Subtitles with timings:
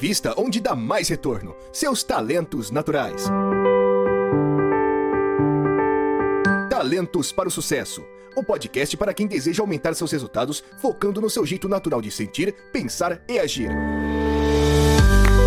[0.00, 3.28] invista onde dá mais retorno: seus talentos naturais.
[6.70, 8.02] Talentos para o Sucesso
[8.36, 12.54] o podcast para quem deseja aumentar seus resultados focando no seu jeito natural de sentir,
[12.72, 13.68] pensar e agir.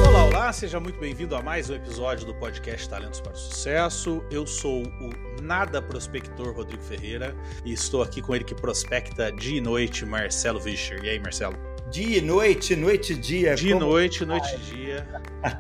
[0.05, 4.21] Olá, olá, seja muito bem-vindo a mais um episódio do podcast Talentos para o Sucesso.
[4.29, 7.33] Eu sou o nada prospector Rodrigo Ferreira
[7.63, 11.01] e estou aqui com ele que prospecta dia e noite, Marcelo Vischer.
[11.05, 11.72] E aí, Marcelo?
[11.91, 13.55] Dia e noite, noite e dia.
[13.55, 15.07] Dia e noite, noite e dia.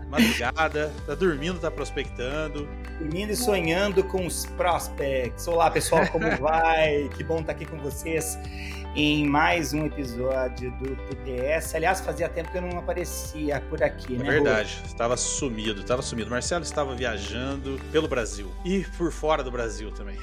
[0.09, 2.67] Madrugada, tá dormindo, tá prospectando.
[2.99, 5.47] Dormindo e sonhando com os prospects.
[5.47, 7.09] Olá, pessoal, como vai?
[7.15, 8.37] Que bom estar aqui com vocês
[8.95, 11.75] em mais um episódio do TPS.
[11.75, 14.27] Aliás, fazia tempo que eu não aparecia por aqui, é né?
[14.27, 14.85] É verdade, Rô?
[14.85, 16.29] estava sumido, estava sumido.
[16.29, 20.17] Marcelo estava viajando pelo Brasil e por fora do Brasil também.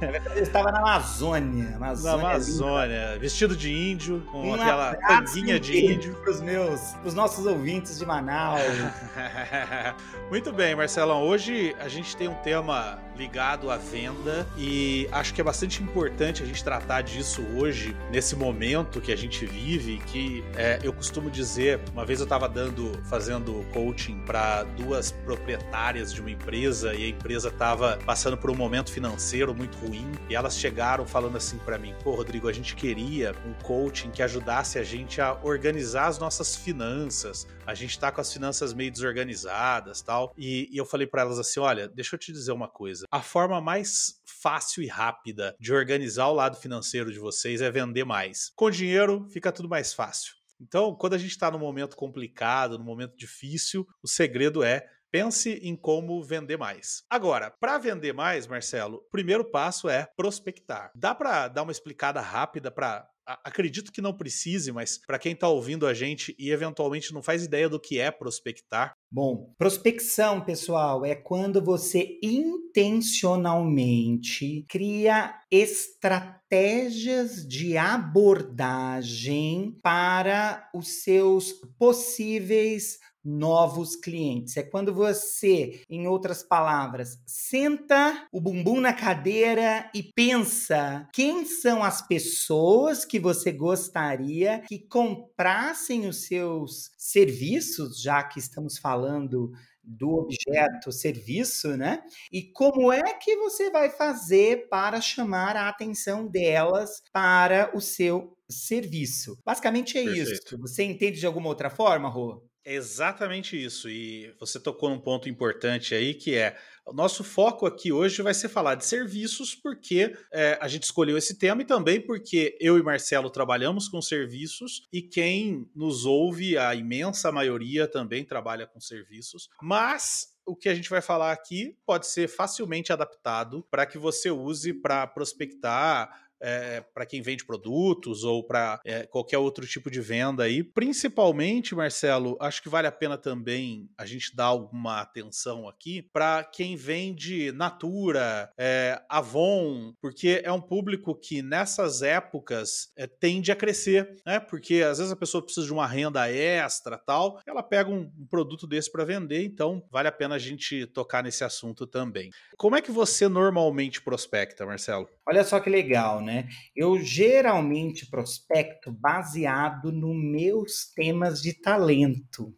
[0.00, 1.76] Na verdade, ele estava na Amazônia.
[1.76, 3.18] Amazônia na Amazônia, linda.
[3.18, 6.14] vestido de índio, com um aquela tanguinha de índio.
[6.14, 8.62] Para os meus, os nossos ouvintes de Manaus.
[10.30, 11.22] Muito bem, Marcelão.
[11.22, 16.42] Hoje a gente tem um tema ligado à venda e acho que é bastante importante
[16.42, 21.30] a gente tratar disso hoje nesse momento que a gente vive, que é, eu costumo
[21.30, 27.04] dizer, uma vez eu estava dando, fazendo coaching para duas proprietárias de uma empresa e
[27.04, 31.58] a empresa estava passando por um momento financeiro muito ruim e elas chegaram falando assim
[31.58, 36.06] para mim, pô, Rodrigo, a gente queria um coaching que ajudasse a gente a organizar
[36.06, 40.32] as nossas finanças, a gente tá com as finanças meio desorganizadas tal.
[40.36, 43.01] E, e eu falei para elas assim: olha, deixa eu te dizer uma coisa.
[43.10, 48.04] A forma mais fácil e rápida de organizar o lado financeiro de vocês é vender
[48.04, 48.52] mais.
[48.56, 50.34] Com dinheiro fica tudo mais fácil.
[50.60, 55.60] Então, quando a gente está num momento complicado, num momento difícil, o segredo é Pense
[55.62, 57.04] em como vender mais.
[57.10, 60.90] Agora, para vender mais, Marcelo, o primeiro passo é prospectar.
[60.94, 65.48] Dá para dar uma explicada rápida para acredito que não precise, mas para quem está
[65.48, 68.96] ouvindo a gente e eventualmente não faz ideia do que é prospectar.
[69.10, 82.98] Bom, prospecção, pessoal, é quando você intencionalmente cria estratégias de abordagem para os seus possíveis
[83.24, 84.56] novos clientes.
[84.56, 91.82] É quando você, em outras palavras, senta o bumbum na cadeira e pensa quem são
[91.82, 99.52] as pessoas que você gostaria que comprassem os seus serviços, já que estamos falando
[99.84, 102.02] do objeto serviço, né?
[102.30, 108.36] E como é que você vai fazer para chamar a atenção delas para o seu
[108.48, 109.36] serviço?
[109.44, 110.30] Basicamente é Perfeito.
[110.30, 110.58] isso.
[110.58, 112.46] Você entende de alguma outra forma, Rô?
[112.64, 113.88] É exatamente isso.
[113.88, 116.56] E você tocou num ponto importante aí que é
[116.86, 121.16] o nosso foco aqui hoje vai ser falar de serviços, porque é, a gente escolheu
[121.16, 126.58] esse tema e também porque eu e Marcelo trabalhamos com serviços e quem nos ouve,
[126.58, 129.48] a imensa maioria também trabalha com serviços.
[129.60, 134.30] Mas o que a gente vai falar aqui pode ser facilmente adaptado para que você
[134.30, 136.10] use para prospectar
[136.42, 140.62] é, para quem vende produtos ou para é, qualquer outro tipo de venda aí.
[140.62, 146.42] Principalmente, Marcelo, acho que vale a pena também a gente dar alguma atenção aqui para
[146.44, 154.16] quem vende Natura, é, Avon, porque é um público que nessas épocas tende a crescer,
[154.26, 154.40] né?
[154.40, 158.26] Porque às vezes a pessoa precisa de uma renda extra tal, ela pega um, um
[158.26, 162.30] produto desse para vender, então vale a pena a gente tocar nesse assunto também.
[162.56, 165.08] Como é que você normalmente prospecta, Marcelo?
[165.26, 166.31] Olha só que legal, né?
[166.74, 172.54] Eu geralmente prospecto baseado nos meus temas de talento.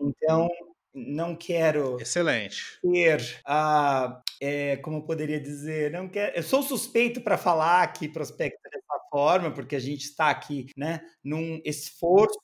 [0.00, 0.48] Então,
[0.92, 7.38] não quero excelente ter a é, como poderia dizer não quero eu sou suspeito para
[7.38, 12.40] falar que prospecta dessa forma porque a gente está aqui né num esforço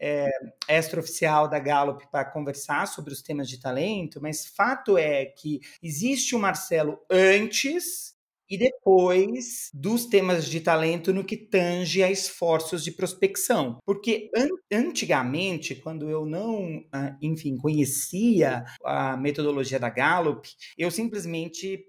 [0.00, 0.28] é,
[0.68, 6.34] extraoficial da Gallup para conversar sobre os temas de talento, mas fato é que existe
[6.34, 8.14] o Marcelo antes
[8.48, 13.78] e depois dos temas de talento no que tange a esforços de prospecção.
[13.84, 21.84] Porque an antigamente, quando eu não, ah, enfim, conhecia a metodologia da Gallup, eu simplesmente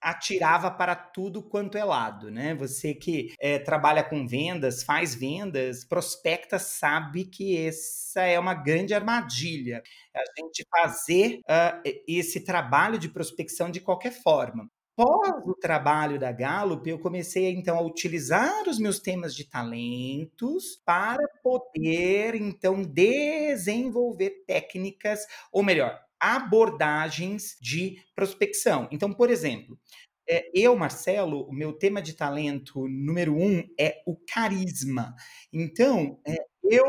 [0.00, 2.54] atirava para tudo quanto é lado, né?
[2.54, 8.94] Você que é, trabalha com vendas, faz vendas, prospecta, sabe que essa é uma grande
[8.94, 9.82] armadilha.
[10.16, 14.68] A gente fazer uh, esse trabalho de prospecção de qualquer forma.
[14.96, 20.80] Após o trabalho da Gallup, eu comecei então a utilizar os meus temas de talentos
[20.84, 25.20] para poder então desenvolver técnicas,
[25.50, 28.88] ou melhor, abordagens de prospecção.
[28.92, 29.78] Então, por exemplo,
[30.28, 35.14] é, eu, Marcelo, o meu tema de talento número um é o carisma.
[35.52, 36.84] Então, é, eu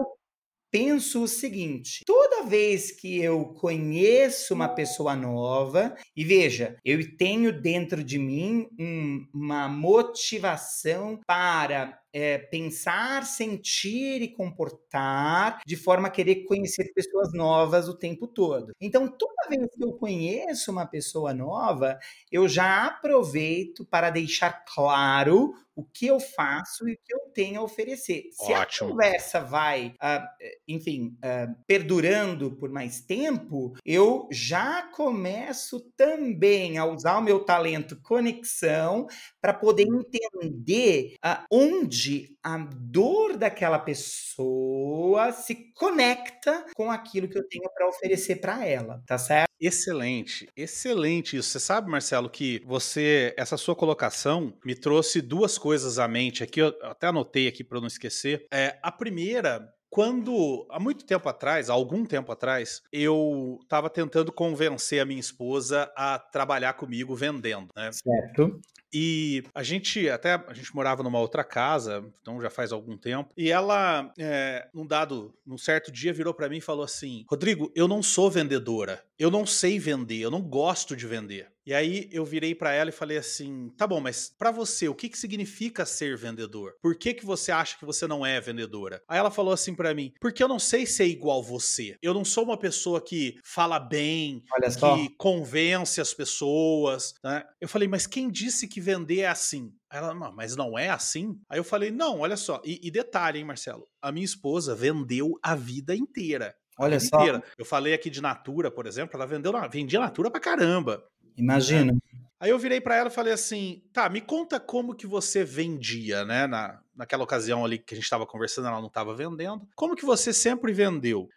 [0.72, 7.62] penso o seguinte: toda vez que eu conheço uma pessoa nova, e veja, eu tenho
[7.62, 16.12] dentro de mim um, uma motivação para é, pensar, sentir e comportar de forma a
[16.12, 18.74] querer conhecer pessoas novas o tempo todo.
[18.80, 21.98] Então, toda vez que eu conheço uma pessoa nova,
[22.32, 27.62] eu já aproveito para deixar claro o que eu faço e o que eu tenho
[27.62, 28.30] a oferecer.
[28.34, 28.90] Se Ótimo.
[28.90, 36.86] a conversa vai, uh, enfim, uh, perdurando por mais tempo, eu já começo também a
[36.86, 39.08] usar o meu talento conexão
[39.42, 42.01] para poder entender uh, onde
[42.44, 49.02] a dor daquela pessoa se conecta com aquilo que eu tenho para oferecer para ela,
[49.06, 49.50] tá certo?
[49.60, 51.50] Excelente, excelente isso.
[51.50, 56.62] Você sabe, Marcelo, que você, essa sua colocação me trouxe duas coisas à mente aqui,
[56.62, 58.48] eu até anotei aqui para não esquecer.
[58.52, 64.32] É, a primeira quando, há muito tempo atrás, há algum tempo atrás, eu estava tentando
[64.32, 67.92] convencer a minha esposa a trabalhar comigo vendendo, né?
[67.92, 68.62] Certo.
[68.94, 73.32] E a gente até a gente morava numa outra casa, então já faz algum tempo.
[73.38, 77.72] E ela, é, num dado, num certo dia, virou para mim e falou assim: Rodrigo,
[77.76, 81.52] eu não sou vendedora, eu não sei vender, eu não gosto de vender.
[81.66, 84.96] E aí eu virei para ela e falei assim: tá bom, mas para você, o
[84.96, 86.76] que, que significa ser vendedor?
[86.82, 89.02] Por que, que você acha que você não é vendedora?
[89.08, 91.96] Aí ela falou assim para mim: porque eu não sei ser igual você.
[92.02, 94.44] Eu não sou uma pessoa que fala bem,
[94.80, 97.14] que convence as pessoas.
[97.24, 97.44] Né?
[97.60, 99.72] Eu falei: mas quem disse que vender é assim?
[99.92, 101.40] Ela, mas não é assim?
[101.50, 102.62] Aí eu falei: não, olha só.
[102.66, 103.88] E, e detalhe, hein, Marcelo?
[104.02, 106.56] A minha esposa vendeu a vida inteira.
[106.78, 107.20] Olha só.
[107.20, 107.44] Inteira.
[107.58, 111.04] Eu falei aqui de Natura, por exemplo, ela vendeu, vendia Natura pra caramba.
[111.38, 111.94] Imagina.
[111.94, 112.00] Né?
[112.40, 116.26] Aí eu virei para ela e falei assim: tá, me conta como que você vendia,
[116.26, 116.48] né?
[116.48, 119.68] Na, naquela ocasião ali que a gente estava conversando, ela não estava vendendo.
[119.76, 121.30] Como que você sempre vendeu?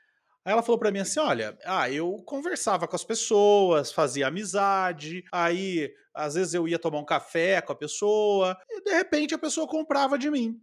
[0.44, 5.24] Aí ela falou para mim assim: olha, ah, eu conversava com as pessoas, fazia amizade,
[5.32, 9.38] aí às vezes eu ia tomar um café com a pessoa, e de repente a
[9.38, 10.60] pessoa comprava de mim.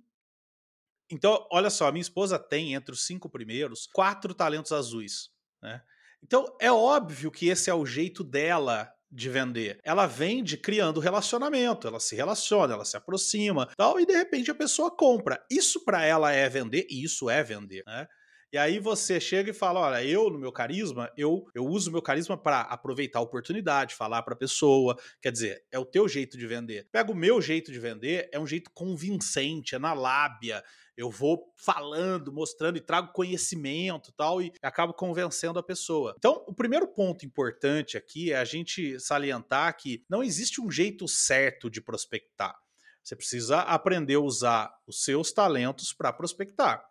[1.12, 5.30] Então, olha só, a minha esposa tem entre os cinco primeiros quatro talentos azuis,
[5.62, 5.82] né?
[6.24, 9.80] Então, é óbvio que esse é o jeito dela de vender.
[9.84, 14.56] Ela vende criando relacionamento, ela se relaciona, ela se aproxima, tal, e de repente a
[14.56, 15.44] pessoa compra.
[15.52, 18.08] Isso para ela é vender, e isso é vender, né?
[18.54, 21.94] E aí você chega e fala, olha, eu no meu carisma, eu, eu uso o
[21.94, 26.06] meu carisma para aproveitar a oportunidade, falar para a pessoa, quer dizer, é o teu
[26.06, 26.86] jeito de vender.
[26.92, 30.62] Pega o meu jeito de vender, é um jeito convincente, é na lábia,
[30.98, 36.14] eu vou falando, mostrando e trago conhecimento tal, e acabo convencendo a pessoa.
[36.18, 41.08] Então, o primeiro ponto importante aqui é a gente salientar que não existe um jeito
[41.08, 42.54] certo de prospectar.
[43.02, 46.91] Você precisa aprender a usar os seus talentos para prospectar.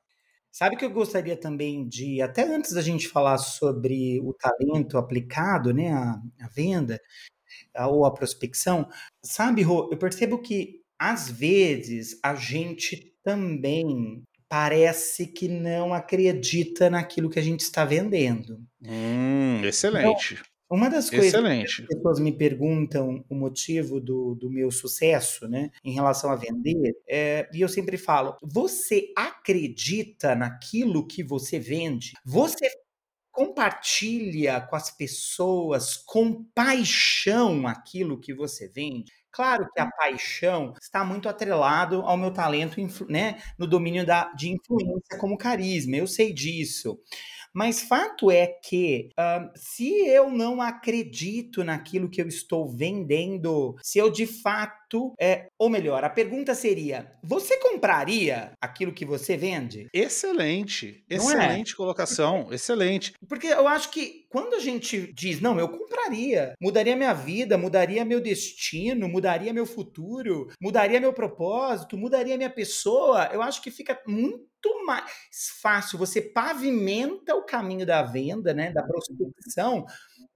[0.52, 5.72] Sabe que eu gostaria também de, até antes da gente falar sobre o talento aplicado,
[5.72, 7.00] né, à, à venda
[7.88, 8.88] ou à prospecção,
[9.24, 17.30] sabe, Rô, eu percebo que às vezes a gente também parece que não acredita naquilo
[17.30, 18.58] que a gente está vendendo.
[18.82, 20.34] Hum, então, excelente.
[20.34, 21.76] Então, uma das coisas Excelente.
[21.76, 26.36] que as pessoas me perguntam o motivo do, do meu sucesso, né, em relação a
[26.36, 32.12] vender, é, e eu sempre falo: você acredita naquilo que você vende?
[32.24, 32.68] Você
[33.32, 39.12] compartilha com as pessoas com paixão aquilo que você vende?
[39.32, 42.76] Claro que a paixão está muito atrelado ao meu talento,
[43.08, 45.96] né, no domínio da, de influência como carisma.
[45.96, 46.98] Eu sei disso.
[47.52, 53.98] Mas fato é que uh, se eu não acredito naquilo que eu estou vendendo, se
[53.98, 54.79] eu de fato,
[55.20, 59.88] é, ou melhor, a pergunta seria: você compraria aquilo que você vende?
[59.92, 61.16] Excelente, é?
[61.16, 61.76] excelente é?
[61.76, 63.12] colocação, excelente.
[63.28, 68.04] Porque eu acho que quando a gente diz, não, eu compraria, mudaria minha vida, mudaria
[68.04, 74.00] meu destino, mudaria meu futuro, mudaria meu propósito, mudaria minha pessoa, eu acho que fica
[74.06, 75.10] muito mais
[75.60, 79.84] fácil, você pavimenta o caminho da venda, né, da prospecção,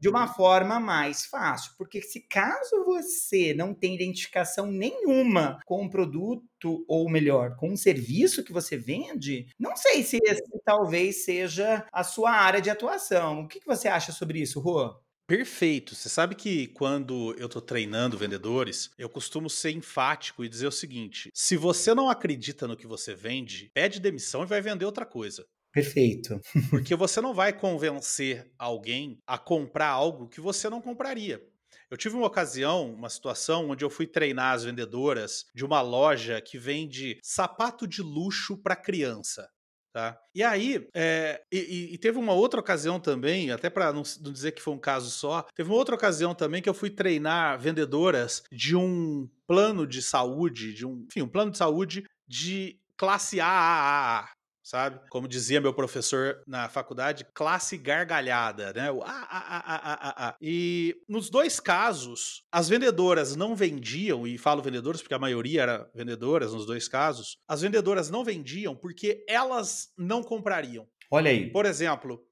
[0.01, 1.73] de uma forma mais fácil.
[1.79, 7.77] Porque se caso você não tem identificação nenhuma com o produto, ou melhor, com o
[7.77, 13.41] serviço que você vende, não sei se esse talvez seja a sua área de atuação.
[13.41, 14.95] O que, que você acha sobre isso, Rô?
[15.27, 15.95] Perfeito.
[15.95, 20.73] Você sabe que quando eu estou treinando vendedores, eu costumo ser enfático e dizer o
[20.73, 25.07] seguinte: se você não acredita no que você vende, pede demissão e vai vender outra
[25.07, 25.47] coisa.
[25.75, 26.41] Perfeito.
[26.71, 31.43] Porque você não vai convencer alguém a comprar algo que você não compraria.
[31.91, 36.41] Eu tive uma ocasião, uma situação onde eu fui treinar as vendedoras de uma loja
[36.41, 39.49] que vende sapato de luxo para criança.
[39.93, 40.19] Tá?
[40.35, 44.51] E aí, é, e, e, teve uma outra ocasião também, até para não, não, dizer
[44.51, 48.43] que foi um caso só, teve uma outra ocasião também que eu fui treinar vendedoras
[48.51, 54.29] de um plano de saúde, de um, enfim, um plano de saúde de classe AAA,
[54.65, 54.99] sabe?
[55.11, 58.91] Como dizia meu professor na faculdade, classe gargalhada, né?
[58.91, 64.39] O a, a, a, a, a, E nos dois casos, as vendedoras não vendiam, e
[64.39, 69.23] falo vendedoras porque a maioria era vendedoras nos dois casos, as vendedoras não vendiam porque
[69.29, 70.89] elas não comprariam.
[71.11, 71.53] Olha aí.
[71.53, 72.25] Por exemplo,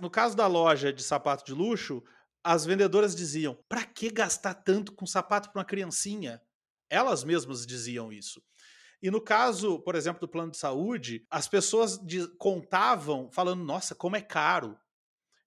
[0.00, 2.02] no caso da loja de sapato de luxo,
[2.44, 6.42] as vendedoras diziam: para que gastar tanto com sapato para uma criancinha?
[6.90, 8.40] Elas mesmas diziam isso.
[9.06, 13.94] E no caso, por exemplo, do plano de saúde, as pessoas de, contavam falando: nossa,
[13.94, 14.76] como é caro.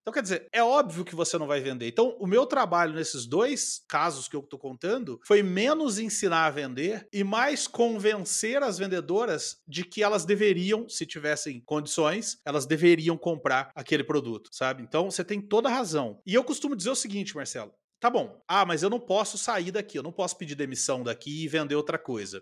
[0.01, 1.85] Então, quer dizer, é óbvio que você não vai vender.
[1.85, 6.49] Então, o meu trabalho nesses dois casos que eu estou contando foi menos ensinar a
[6.49, 13.17] vender e mais convencer as vendedoras de que elas deveriam, se tivessem condições, elas deveriam
[13.17, 14.83] comprar aquele produto, sabe?
[14.83, 16.21] Então, você tem toda a razão.
[16.25, 17.73] E eu costumo dizer o seguinte, Marcelo.
[17.99, 18.41] Tá bom.
[18.47, 21.75] Ah, mas eu não posso sair daqui, eu não posso pedir demissão daqui e vender
[21.75, 22.41] outra coisa.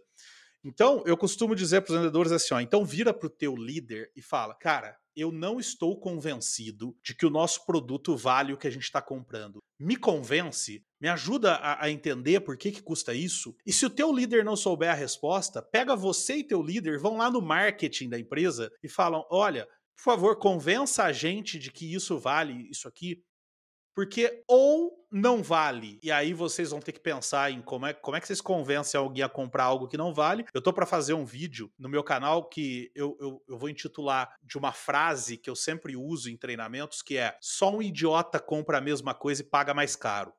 [0.67, 4.11] Então, eu costumo dizer para os vendedores assim, ó, então vira para o teu líder
[4.13, 8.67] e fala, cara, eu não estou convencido de que o nosso produto vale o que
[8.67, 9.59] a gente está comprando.
[9.79, 13.55] Me convence, me ajuda a, a, entender por que, que custa isso.
[13.65, 17.15] E se o teu líder não souber a resposta, pega você e teu líder, vão
[17.15, 21.91] lá no marketing da empresa e falam, olha, por favor, convença a gente de que
[21.91, 23.23] isso vale isso aqui.
[23.97, 28.15] Porque ou não vale, e aí vocês vão ter que pensar em como é, como
[28.15, 30.45] é que vocês convencem alguém a comprar algo que não vale.
[30.53, 34.37] Eu tô para fazer um vídeo no meu canal que eu, eu, eu vou intitular
[34.43, 38.77] de uma frase que eu sempre uso em treinamentos, que é só um idiota compra
[38.77, 40.31] a mesma coisa e paga mais caro.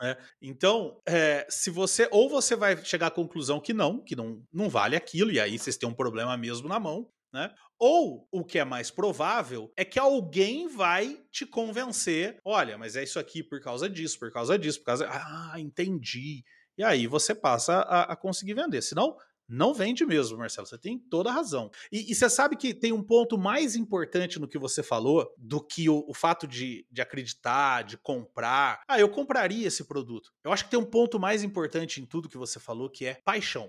[0.00, 4.42] É, então, é, se você ou você vai chegar à conclusão que não, que não,
[4.50, 7.52] não vale aquilo, e aí vocês têm um problema mesmo na mão, né?
[7.76, 13.02] Ou o que é mais provável é que alguém vai te convencer: olha, mas é
[13.02, 15.08] isso aqui por causa disso, por causa disso, por causa.
[15.10, 16.44] Ah, entendi.
[16.78, 18.80] E aí você passa a, a conseguir vender.
[18.82, 19.16] Senão,
[19.48, 20.66] não vende mesmo, Marcelo.
[20.66, 21.70] Você tem toda a razão.
[21.90, 25.60] E, e, você sabe que tem um ponto mais importante no que você falou do
[25.60, 28.80] que o, o fato de, de, acreditar, de comprar.
[28.88, 30.30] Ah, eu compraria esse produto.
[30.44, 33.14] Eu acho que tem um ponto mais importante em tudo que você falou, que é
[33.24, 33.68] paixão.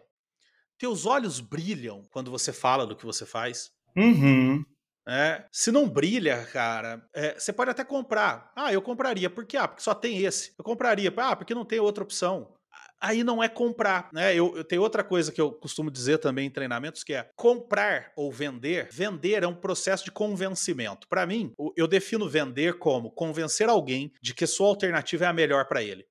[0.77, 3.71] Teus olhos brilham quando você fala do que você faz.
[3.95, 4.63] Uhum.
[5.07, 8.51] É, se não brilha, cara, é, você pode até comprar.
[8.55, 9.29] Ah, eu compraria.
[9.29, 9.55] Por quê?
[9.55, 10.53] Ah, porque só tem esse.
[10.57, 11.13] Eu compraria.
[11.17, 12.55] Ah, porque não tem outra opção.
[12.99, 14.33] Aí não é comprar, né?
[14.33, 18.11] Eu, eu tenho outra coisa que eu costumo dizer também em treinamentos que é comprar
[18.15, 18.87] ou vender.
[18.91, 21.07] Vender é um processo de convencimento.
[21.07, 25.67] Para mim, eu defino vender como convencer alguém de que sua alternativa é a melhor
[25.67, 26.05] para ele.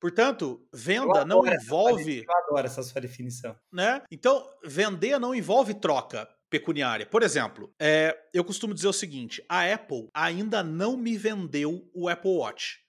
[0.00, 2.24] Portanto, venda não envolve.
[2.26, 3.54] Eu adoro essa sua definição.
[3.70, 4.02] Né?
[4.10, 7.06] Então, vender não envolve troca pecuniária.
[7.06, 12.08] Por exemplo, é, eu costumo dizer o seguinte: a Apple ainda não me vendeu o
[12.08, 12.80] Apple Watch.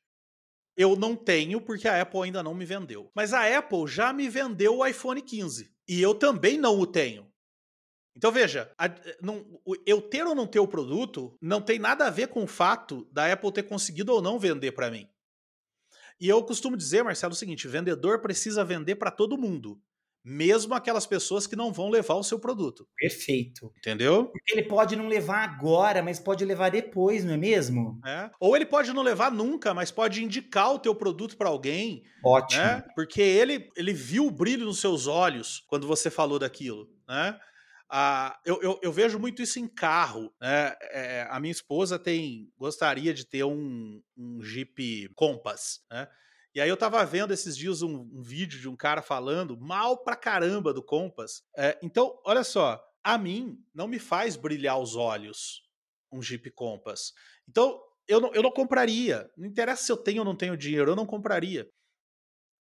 [0.75, 3.11] Eu não tenho porque a Apple ainda não me vendeu.
[3.13, 7.29] Mas a Apple já me vendeu o iPhone 15 e eu também não o tenho.
[8.15, 8.89] Então veja, a,
[9.21, 9.45] não,
[9.85, 13.07] eu ter ou não ter o produto não tem nada a ver com o fato
[13.11, 15.07] da Apple ter conseguido ou não vender para mim.
[16.21, 19.81] E eu costumo dizer, Marcelo, o seguinte: vendedor precisa vender para todo mundo.
[20.23, 22.87] Mesmo aquelas pessoas que não vão levar o seu produto.
[22.95, 23.73] Perfeito.
[23.75, 24.27] Entendeu?
[24.27, 27.99] Porque ele pode não levar agora, mas pode levar depois, não é mesmo?
[28.05, 28.29] É.
[28.39, 32.03] Ou ele pode não levar nunca, mas pode indicar o teu produto para alguém.
[32.23, 32.61] Ótimo.
[32.61, 32.83] Né?
[32.93, 36.87] Porque ele, ele viu o brilho nos seus olhos quando você falou daquilo.
[37.09, 37.35] Né?
[37.93, 40.33] Ah, eu, eu, eu, vejo muito isso em carro.
[40.39, 40.73] Né?
[40.91, 45.83] É, a minha esposa tem gostaria de ter um, um Jeep Compass.
[45.91, 46.07] Né?
[46.55, 49.97] E aí eu tava vendo esses dias um, um, vídeo de um cara falando mal
[49.97, 51.43] pra caramba do Compass.
[51.57, 55.61] É, então, olha só, a mim não me faz brilhar os olhos
[56.09, 57.11] um Jeep Compass.
[57.45, 59.29] Então, eu não, eu não compraria.
[59.35, 61.69] Não interessa se eu tenho ou não tenho dinheiro, eu não compraria.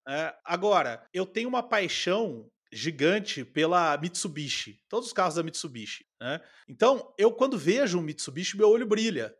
[0.05, 6.05] É, agora, eu tenho uma paixão gigante pela Mitsubishi, todos os carros da Mitsubishi.
[6.19, 6.39] Né?
[6.67, 9.35] Então, eu quando vejo um Mitsubishi, meu olho brilha.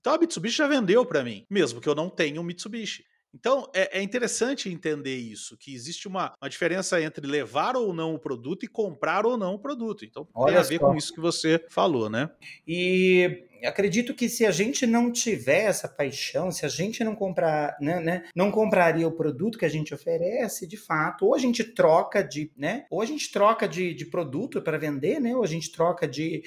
[0.00, 3.04] Então a Mitsubishi já vendeu para mim, mesmo que eu não tenha um Mitsubishi.
[3.38, 8.14] Então, é, é, interessante entender isso, que existe uma, uma, diferença entre levar ou não
[8.14, 10.06] o produto e comprar ou não o produto.
[10.06, 10.86] Então, Olha tem a ver só.
[10.86, 12.30] com isso que você falou, né?
[12.66, 17.76] E acredito que se a gente não tiver essa paixão, se a gente não comprar,
[17.78, 21.62] né, né, não compraria o produto que a gente oferece, de fato, ou a gente
[21.62, 25.46] troca de, né, ou a gente troca de, de produto para vender, né, ou a
[25.46, 26.42] gente troca de,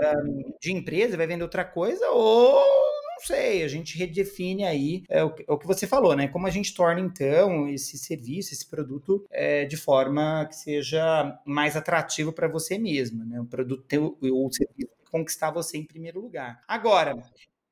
[0.00, 2.87] um, de empresa, vai vender outra coisa, ou
[3.18, 6.28] não sei, a gente redefine aí é o, é o que você falou, né?
[6.28, 11.76] Como a gente torna, então, esse serviço, esse produto é, de forma que seja mais
[11.76, 13.40] atrativo para você mesmo, né?
[13.40, 16.62] O produto ou o serviço conquistar você em primeiro lugar.
[16.68, 17.16] Agora,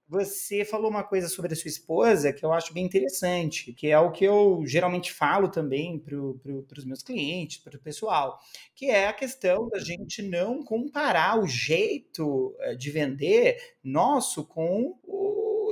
[0.09, 3.99] você falou uma coisa sobre a sua esposa que eu acho bem interessante, que é
[3.99, 8.39] o que eu geralmente falo também para pro, os meus clientes, para o pessoal,
[8.75, 14.97] que é a questão da gente não comparar o jeito eh, de vender nosso com
[15.03, 15.27] o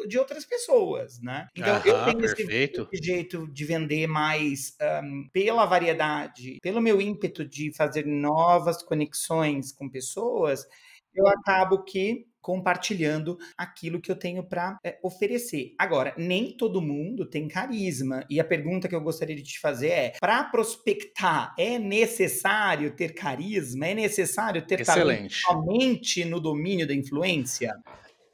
[0.06, 1.48] de outras pessoas, né?
[1.56, 7.00] Então, Aham, eu tenho esse, esse, jeito de vender mais um, pela variedade, pelo meu
[7.00, 10.66] ímpeto de fazer novas conexões com pessoas,
[11.14, 15.74] eu acabo que compartilhando aquilo que eu tenho para é, oferecer.
[15.78, 18.22] Agora, nem todo mundo tem carisma.
[18.28, 23.14] E a pergunta que eu gostaria de te fazer é: para prospectar, é necessário ter
[23.14, 23.86] carisma?
[23.86, 25.42] É necessário ter Excelente.
[25.42, 27.74] talento somente no domínio da influência?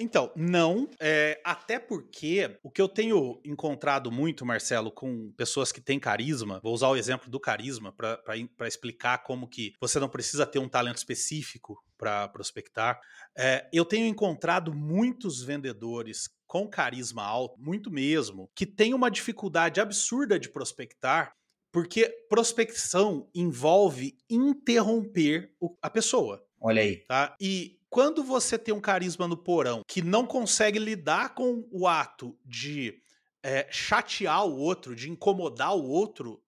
[0.01, 5.81] Então, não, é, até porque o que eu tenho encontrado muito, Marcelo, com pessoas que
[5.81, 10.47] têm carisma, vou usar o exemplo do carisma para explicar como que você não precisa
[10.47, 12.99] ter um talento específico para prospectar.
[13.37, 19.81] É, eu tenho encontrado muitos vendedores com carisma alto, muito mesmo, que têm uma dificuldade
[19.81, 21.33] absurda de prospectar
[21.73, 26.45] porque prospecção envolve interromper a pessoa.
[26.61, 26.97] Olha aí.
[27.07, 27.37] Tá?
[27.41, 32.39] E quando você tem um carisma no porão que não consegue lidar com o ato
[32.45, 33.03] de
[33.43, 36.43] é, chatear o outro, de incomodar o outro,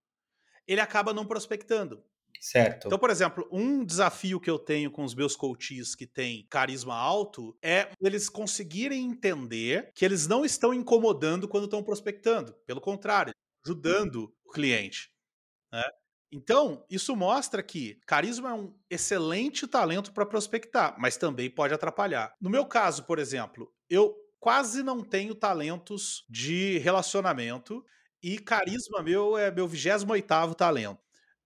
[0.67, 2.03] ele acaba não prospectando.
[2.41, 2.87] Certo.
[2.87, 6.95] Então, por exemplo, um desafio que eu tenho com os meus coaches que têm carisma
[6.95, 12.53] alto é eles conseguirem entender que eles não estão incomodando quando estão prospectando.
[12.67, 13.33] Pelo contrário,
[13.65, 15.13] ajudando o cliente.
[15.73, 15.85] Né?
[16.33, 22.35] Então, isso mostra que carisma é um excelente talento para prospectar, mas também pode atrapalhar.
[22.41, 27.85] No meu caso, por exemplo, eu quase não tenho talentos de relacionamento
[28.23, 30.99] e carisma meu é meu 28º talento.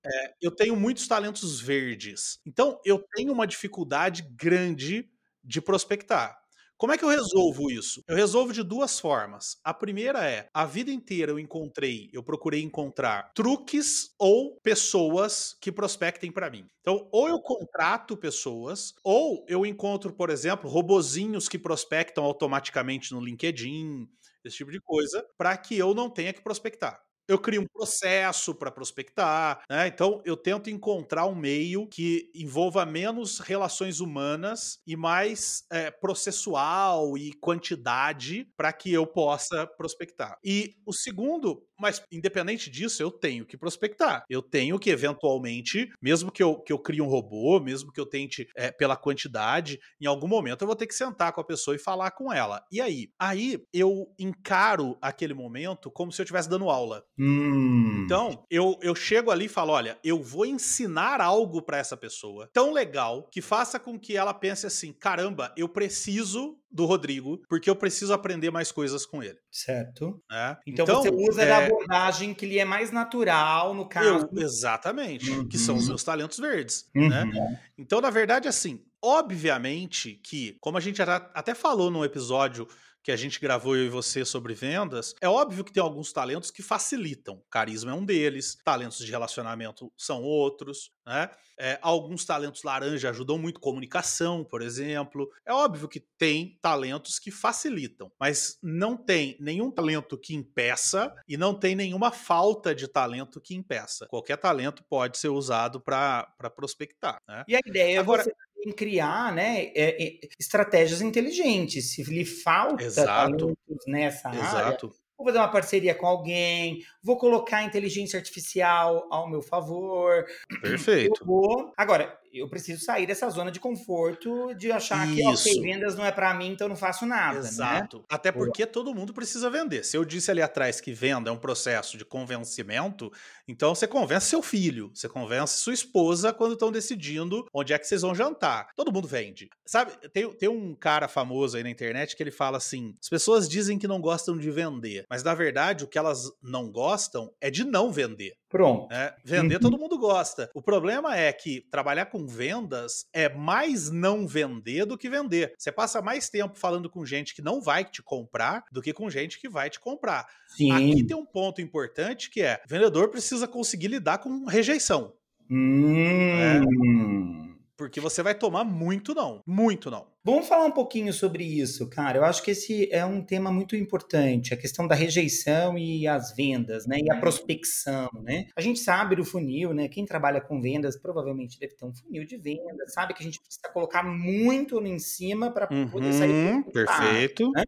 [0.04, 2.38] É, eu tenho muitos talentos verdes.
[2.46, 5.10] Então, eu tenho uma dificuldade grande
[5.42, 6.38] de prospectar.
[6.78, 8.02] Como é que eu resolvo isso?
[8.06, 9.56] Eu resolvo de duas formas.
[9.64, 15.72] A primeira é, a vida inteira eu encontrei, eu procurei encontrar truques ou pessoas que
[15.72, 16.66] prospectem para mim.
[16.80, 23.24] Então, ou eu contrato pessoas, ou eu encontro, por exemplo, robozinhos que prospectam automaticamente no
[23.24, 24.06] LinkedIn,
[24.44, 28.54] esse tipo de coisa, para que eu não tenha que prospectar eu crio um processo
[28.54, 29.86] para prospectar, né?
[29.86, 37.16] Então eu tento encontrar um meio que envolva menos relações humanas e mais é, processual
[37.18, 40.38] e quantidade para que eu possa prospectar.
[40.44, 44.24] E o segundo mas, independente disso, eu tenho que prospectar.
[44.28, 48.06] Eu tenho que, eventualmente, mesmo que eu, que eu crie um robô, mesmo que eu
[48.06, 51.74] tente é, pela quantidade, em algum momento eu vou ter que sentar com a pessoa
[51.74, 52.64] e falar com ela.
[52.70, 53.08] E aí?
[53.18, 57.04] Aí eu encaro aquele momento como se eu estivesse dando aula.
[57.18, 58.02] Hum.
[58.04, 62.48] Então, eu, eu chego ali e falo: olha, eu vou ensinar algo para essa pessoa
[62.52, 67.70] tão legal que faça com que ela pense assim: caramba, eu preciso do Rodrigo, porque
[67.70, 69.38] eu preciso aprender mais coisas com ele.
[69.50, 70.22] Certo.
[70.30, 70.56] É?
[70.66, 71.46] Então, então, você usa é...
[71.68, 74.28] da abordagem que lhe é mais natural, no caso.
[74.32, 75.48] Eu, exatamente, uhum.
[75.48, 75.88] que são os uhum.
[75.88, 76.88] meus talentos verdes.
[76.94, 77.24] Né?
[77.24, 77.30] Uhum.
[77.30, 77.60] Né?
[77.78, 82.66] Então, na verdade, assim, obviamente que, como a gente até falou no episódio
[83.06, 86.50] que a gente gravou eu e você sobre vendas, é óbvio que tem alguns talentos
[86.50, 87.40] que facilitam.
[87.48, 91.30] Carisma é um deles, talentos de relacionamento são outros, né?
[91.56, 95.30] É, alguns talentos laranja ajudam muito, comunicação, por exemplo.
[95.46, 101.36] É óbvio que tem talentos que facilitam, mas não tem nenhum talento que impeça e
[101.36, 104.08] não tem nenhuma falta de talento que impeça.
[104.08, 107.22] Qualquer talento pode ser usado para prospectar.
[107.28, 107.44] Né?
[107.46, 108.34] E a ideia Agora, é você
[108.66, 111.92] em criar né, é, é, estratégias inteligentes.
[111.92, 113.06] Se lhe falta Exato.
[113.06, 114.86] talentos nessa Exato.
[114.86, 120.24] área, vou fazer uma parceria com alguém, vou colocar a inteligência artificial ao meu favor.
[120.60, 121.24] Perfeito.
[121.24, 121.72] Vou...
[121.76, 125.44] Agora, eu preciso sair dessa zona de conforto de achar Isso.
[125.44, 127.40] que, ok, vendas não é para mim, então eu não faço nada.
[127.40, 127.48] Né?
[127.48, 127.98] Exato.
[127.98, 128.04] Né?
[128.08, 129.84] Até porque todo mundo precisa vender.
[129.84, 133.10] Se eu disse ali atrás que venda é um processo de convencimento,
[133.48, 137.86] então você convence seu filho, você convence sua esposa quando estão decidindo onde é que
[137.86, 138.68] vocês vão jantar.
[138.76, 139.48] Todo mundo vende.
[139.64, 143.48] Sabe, tem, tem um cara famoso aí na internet que ele fala assim: as pessoas
[143.48, 147.50] dizem que não gostam de vender, mas na verdade o que elas não gostam é
[147.50, 148.34] de não vender.
[148.48, 148.92] Pronto.
[148.92, 149.60] É, vender uhum.
[149.60, 150.50] todo mundo gosta.
[150.54, 155.52] O problema é que trabalhar com vendas é mais não vender do que vender.
[155.58, 159.10] Você passa mais tempo falando com gente que não vai te comprar do que com
[159.10, 160.26] gente que vai te comprar.
[160.48, 160.70] Sim.
[160.72, 165.12] Aqui tem um ponto importante que é: o vendedor precisa conseguir lidar com rejeição.
[165.50, 166.40] Hum.
[166.40, 167.55] É.
[167.76, 169.42] Porque você vai tomar muito não.
[169.46, 170.06] Muito não.
[170.24, 172.18] Vamos falar um pouquinho sobre isso, cara.
[172.18, 176.34] Eu acho que esse é um tema muito importante, a questão da rejeição e as
[176.34, 176.98] vendas, né?
[176.98, 177.20] E a uhum.
[177.20, 178.48] prospecção, né?
[178.56, 179.88] A gente sabe do funil, né?
[179.88, 183.40] Quem trabalha com vendas provavelmente deve ter um funil de vendas, sabe que a gente
[183.40, 186.32] precisa colocar muito em cima para poder sair.
[186.32, 187.50] Uhum, perfeito.
[187.52, 187.64] Né?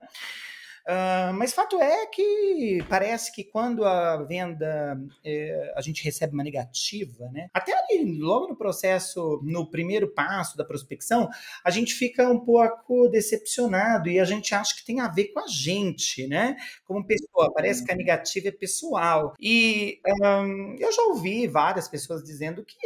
[0.88, 6.42] Uh, mas fato é que parece que quando a venda é, a gente recebe uma
[6.42, 7.50] negativa, né?
[7.52, 11.28] Até ali, logo no processo, no primeiro passo da prospecção,
[11.62, 15.40] a gente fica um pouco decepcionado e a gente acha que tem a ver com
[15.40, 16.56] a gente, né?
[16.86, 19.34] Como pessoa, parece que a negativa é pessoal.
[19.38, 22.78] E um, eu já ouvi várias pessoas dizendo que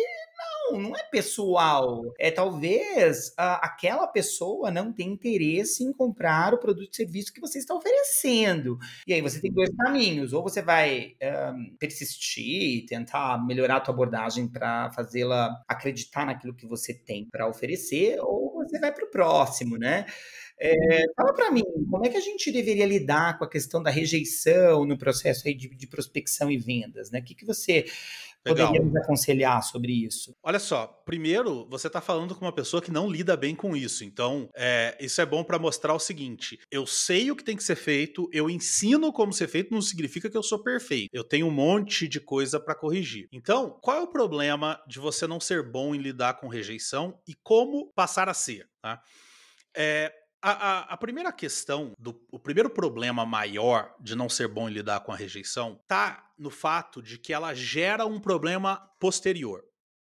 [0.72, 2.12] não, não é pessoal.
[2.18, 7.40] É talvez uh, aquela pessoa não tem interesse em comprar o produto e serviço que
[7.40, 7.91] você está oferecendo.
[9.06, 10.32] E aí você tem dois caminhos.
[10.32, 11.14] Ou você vai
[11.54, 17.48] um, persistir, tentar melhorar a tua abordagem para fazê-la acreditar naquilo que você tem para
[17.48, 20.06] oferecer, ou você vai para o próximo, né?
[20.58, 23.90] É, fala para mim, como é que a gente deveria lidar com a questão da
[23.90, 27.20] rejeição no processo aí de, de prospecção e vendas, né?
[27.20, 27.84] O que, que você
[28.44, 28.68] Legal.
[28.68, 30.36] poderia nos aconselhar sobre isso?
[30.42, 34.04] Olha só, primeiro, você está falando com uma pessoa que não lida bem com isso.
[34.04, 37.64] Então, é, isso é bom para mostrar o seguinte: eu sei o que tem que
[37.64, 41.10] ser feito, eu ensino como ser feito, não significa que eu sou perfeito.
[41.12, 43.28] Eu tenho um monte de coisa para corrigir.
[43.32, 47.34] Então, qual é o problema de você não ser bom em lidar com rejeição e
[47.42, 48.68] como passar a ser?
[48.80, 49.00] Tá?
[49.74, 50.12] É,
[50.42, 54.72] a, a, a, primeira questão, do, o primeiro problema maior de não ser bom em
[54.72, 59.62] lidar com a rejeição tá no fato de que ela gera um problema posterior.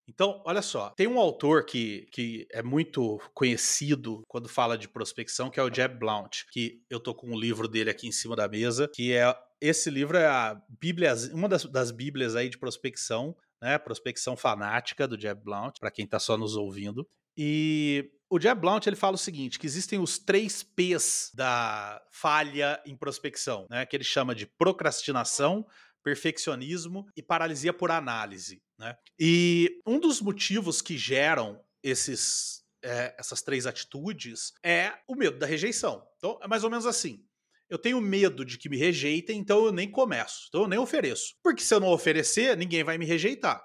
[0.07, 5.49] Então, olha só, tem um autor que, que é muito conhecido quando fala de prospecção,
[5.49, 8.35] que é o Jeb Blount, que eu tô com um livro dele aqui em cima
[8.35, 12.57] da mesa, que é esse livro é a Bíblia, uma das, das bíblias aí de
[12.59, 13.79] prospecção, né?
[13.79, 17.07] Prospecção fanática do Jeb Blount, para quem tá só nos ouvindo.
[17.37, 22.81] E o Jeb Blount ele fala o seguinte, que existem os três P's da falha
[22.85, 25.65] em prospecção, né, que ele chama de procrastinação,
[26.03, 28.61] perfeccionismo e paralisia por análise.
[28.77, 28.95] Né?
[29.19, 35.45] E um dos motivos que geram esses, é, essas três atitudes é o medo da
[35.45, 36.05] rejeição.
[36.17, 37.25] Então, é mais ou menos assim.
[37.67, 41.35] Eu tenho medo de que me rejeitem, então eu nem começo, então eu nem ofereço.
[41.41, 43.63] Porque se eu não oferecer, ninguém vai me rejeitar.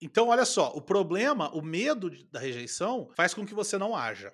[0.00, 4.32] Então, olha só, o problema, o medo da rejeição faz com que você não haja.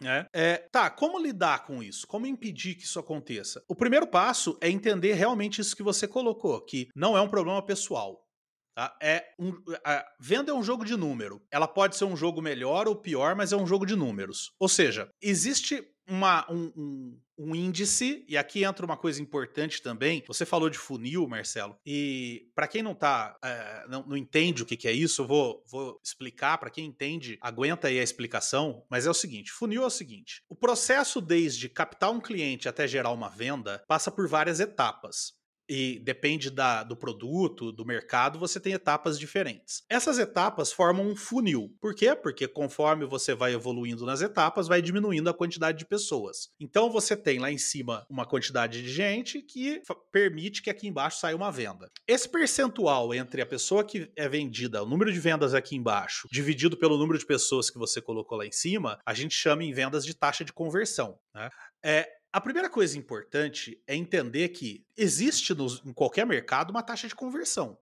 [0.00, 0.26] Né?
[0.32, 2.06] É, tá, como lidar com isso?
[2.06, 3.62] Como impedir que isso aconteça?
[3.68, 7.62] O primeiro passo é entender realmente isso que você colocou, que não é um problema
[7.62, 8.26] pessoal.
[8.74, 8.96] Tá?
[9.02, 9.52] É um,
[9.84, 11.42] a venda é um jogo de número.
[11.50, 14.50] Ela pode ser um jogo melhor ou pior, mas é um jogo de números.
[14.58, 20.22] Ou seja, existe uma, um, um, um, índice, e aqui entra uma coisa importante também.
[20.26, 24.66] Você falou de funil, Marcelo, e para quem não tá, é, não, não, entende o
[24.66, 26.58] que, que, é isso, eu vou, vou explicar.
[26.58, 28.84] Para quem entende, aguenta aí a explicação.
[28.90, 32.86] Mas é o seguinte: funil é o seguinte: o processo desde captar um cliente até
[32.86, 38.60] gerar uma venda passa por várias etapas e depende da, do produto, do mercado, você
[38.60, 39.82] tem etapas diferentes.
[39.88, 41.74] Essas etapas formam um funil.
[41.80, 42.14] Por quê?
[42.14, 46.50] Porque conforme você vai evoluindo nas etapas, vai diminuindo a quantidade de pessoas.
[46.60, 51.20] Então você tem lá em cima uma quantidade de gente que permite que aqui embaixo
[51.20, 51.90] saia uma venda.
[52.06, 56.76] Esse percentual entre a pessoa que é vendida, o número de vendas aqui embaixo, dividido
[56.76, 60.04] pelo número de pessoas que você colocou lá em cima, a gente chama em vendas
[60.04, 61.18] de taxa de conversão.
[61.34, 61.50] Né?
[61.84, 65.52] É, a primeira coisa importante é entender que existe
[65.84, 67.78] em qualquer mercado uma taxa de conversão.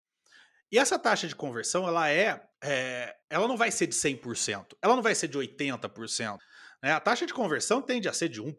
[0.72, 4.96] E essa taxa de conversão, ela é, é ela não vai ser de 100%, ela
[4.96, 6.38] não vai ser de 80%.
[6.84, 6.92] Né?
[6.92, 8.56] A taxa de conversão tende a ser de 1%,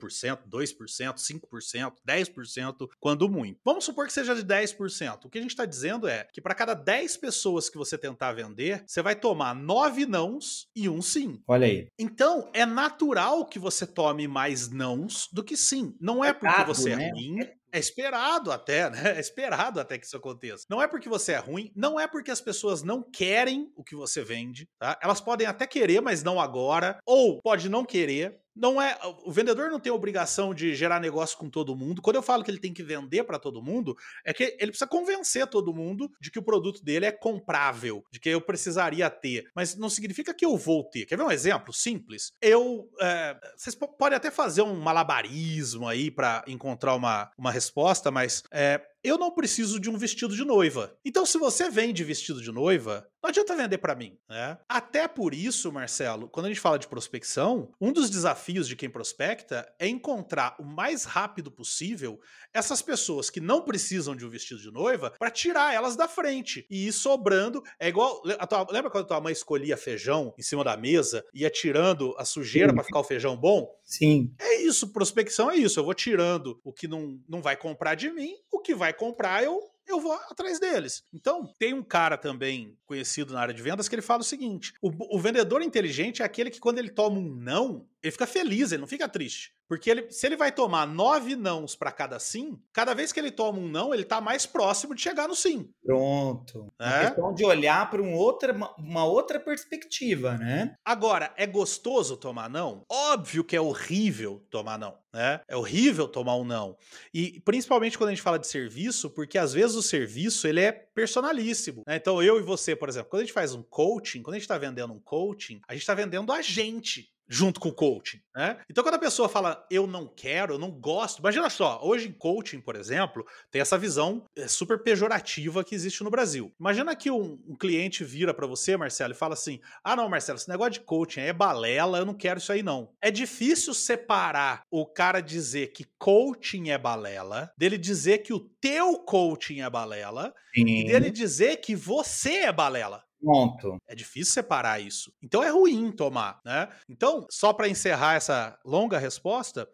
[0.48, 3.60] 2%, 5%, 10%, quando muito.
[3.64, 5.24] Vamos supor que seja de 10%.
[5.24, 8.32] O que a gente está dizendo é que para cada 10 pessoas que você tentar
[8.32, 11.42] vender, você vai tomar 9 nãos e um sim.
[11.46, 11.88] Olha aí.
[11.98, 15.94] Então, é natural que você tome mais nãos do que sim.
[16.00, 17.10] Não é porque você é né?
[17.10, 17.38] ruim,
[17.72, 19.16] é esperado até, né?
[19.16, 20.64] É esperado até que isso aconteça.
[20.68, 23.94] Não é porque você é ruim, não é porque as pessoas não querem o que
[23.96, 24.98] você vende, tá?
[25.02, 29.70] Elas podem até querer, mas não agora, ou pode não querer, não é o vendedor
[29.70, 32.02] não tem obrigação de gerar negócio com todo mundo.
[32.02, 34.86] Quando eu falo que ele tem que vender para todo mundo, é que ele precisa
[34.86, 39.48] convencer todo mundo de que o produto dele é comprável, de que eu precisaria ter.
[39.54, 41.06] Mas não significa que eu vou ter.
[41.06, 42.32] Quer ver um exemplo simples?
[42.40, 48.42] Eu, é, vocês podem até fazer um malabarismo aí para encontrar uma, uma resposta, mas
[48.50, 50.96] é, eu não preciso de um vestido de noiva.
[51.04, 54.58] Então, se você vende vestido de noiva, não adianta vender para mim, né?
[54.68, 58.88] Até por isso, Marcelo, quando a gente fala de prospecção, um dos desafios de quem
[58.88, 62.20] prospecta é encontrar o mais rápido possível
[62.54, 66.66] essas pessoas que não precisam de um vestido de noiva para tirar elas da frente
[66.70, 67.62] e ir sobrando.
[67.80, 71.50] É igual, tua, lembra quando tua mãe escolhia feijão em cima da mesa e ia
[71.50, 73.68] tirando a sujeira para ficar o feijão bom?
[73.84, 74.32] Sim.
[74.38, 75.80] É isso, prospecção é isso.
[75.80, 79.42] Eu vou tirando o que não, não vai comprar de mim, o que vai comprar
[79.42, 81.02] eu eu vou atrás deles.
[81.12, 84.74] Então, tem um cara também conhecido na área de vendas que ele fala o seguinte:
[84.82, 88.72] o, o vendedor inteligente é aquele que, quando ele toma um não, ele fica feliz,
[88.72, 89.52] ele não fica triste.
[89.68, 93.30] Porque ele, se ele vai tomar nove nãos para cada sim, cada vez que ele
[93.30, 95.70] toma um não, ele tá mais próximo de chegar no sim.
[95.84, 96.72] Pronto.
[96.80, 100.74] É uma questão de olhar para um outra, uma outra perspectiva, né?
[100.82, 102.84] Agora, é gostoso tomar não?
[102.88, 104.96] Óbvio que é horrível tomar não.
[105.12, 105.40] Né?
[105.46, 106.76] É horrível tomar um não.
[107.12, 110.72] E principalmente quando a gente fala de serviço, porque às vezes o serviço ele é
[110.72, 111.82] personalíssimo.
[111.86, 111.96] Né?
[111.96, 114.44] Então, eu e você, por exemplo, quando a gente faz um coaching, quando a gente
[114.44, 118.58] está vendendo um coaching, a gente está vendendo a gente junto com o coaching, né?
[118.70, 122.12] Então quando a pessoa fala eu não quero, eu não gosto, imagina só, hoje em
[122.12, 126.52] coaching, por exemplo, tem essa visão eh, super pejorativa que existe no Brasil.
[126.58, 130.38] Imagina que um, um cliente vira para você, Marcelo, e fala assim: "Ah, não, Marcelo,
[130.38, 132.92] esse negócio de coaching é balela, eu não quero isso aí não".
[133.02, 138.98] É difícil separar o cara dizer que coaching é balela, dele dizer que o teu
[139.00, 140.66] coaching é balela, Sim.
[140.66, 143.02] e dele dizer que você é balela.
[143.20, 143.78] Ponto.
[143.86, 145.12] É difícil separar isso.
[145.22, 146.68] Então é ruim tomar, né?
[146.88, 149.68] Então, só para encerrar essa longa resposta,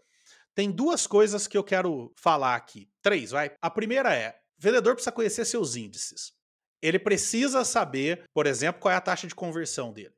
[0.54, 2.88] tem duas coisas que eu quero falar aqui.
[3.02, 3.52] Três, vai.
[3.60, 6.32] A primeira é: o vendedor precisa conhecer seus índices.
[6.80, 10.14] Ele precisa saber, por exemplo, qual é a taxa de conversão dele.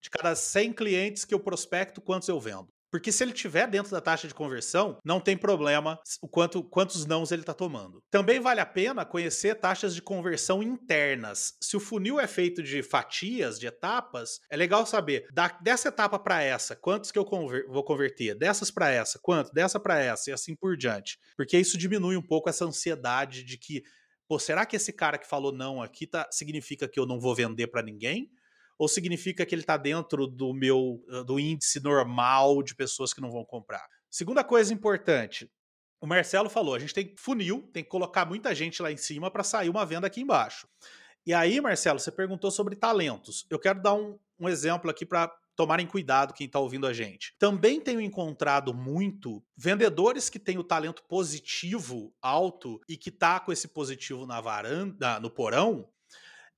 [0.00, 2.68] De cada 100 clientes que eu prospecto, quantos eu vendo?
[2.90, 7.04] Porque se ele tiver dentro da taxa de conversão, não tem problema o quanto quantos
[7.04, 8.02] nãos ele está tomando.
[8.10, 11.54] Também vale a pena conhecer taxas de conversão internas.
[11.60, 16.18] Se o funil é feito de fatias, de etapas, é legal saber da, dessa etapa
[16.18, 20.30] para essa, quantos que eu conver, vou converter, dessas para essa, quanto, dessa para essa
[20.30, 21.18] e assim por diante.
[21.36, 23.82] Porque isso diminui um pouco essa ansiedade de que,
[24.26, 27.34] pô, será que esse cara que falou não aqui tá, significa que eu não vou
[27.34, 28.30] vender para ninguém?
[28.78, 33.30] Ou significa que ele está dentro do meu do índice normal de pessoas que não
[33.30, 33.84] vão comprar?
[34.10, 35.50] Segunda coisa importante,
[36.00, 39.30] o Marcelo falou, a gente tem funil, tem que colocar muita gente lá em cima
[39.30, 40.68] para sair uma venda aqui embaixo.
[41.26, 43.44] E aí, Marcelo, você perguntou sobre talentos.
[43.50, 47.34] Eu quero dar um, um exemplo aqui para tomarem cuidado quem está ouvindo a gente.
[47.36, 53.50] Também tenho encontrado muito vendedores que têm o talento positivo alto e que tá com
[53.50, 55.88] esse positivo na varanda, no porão,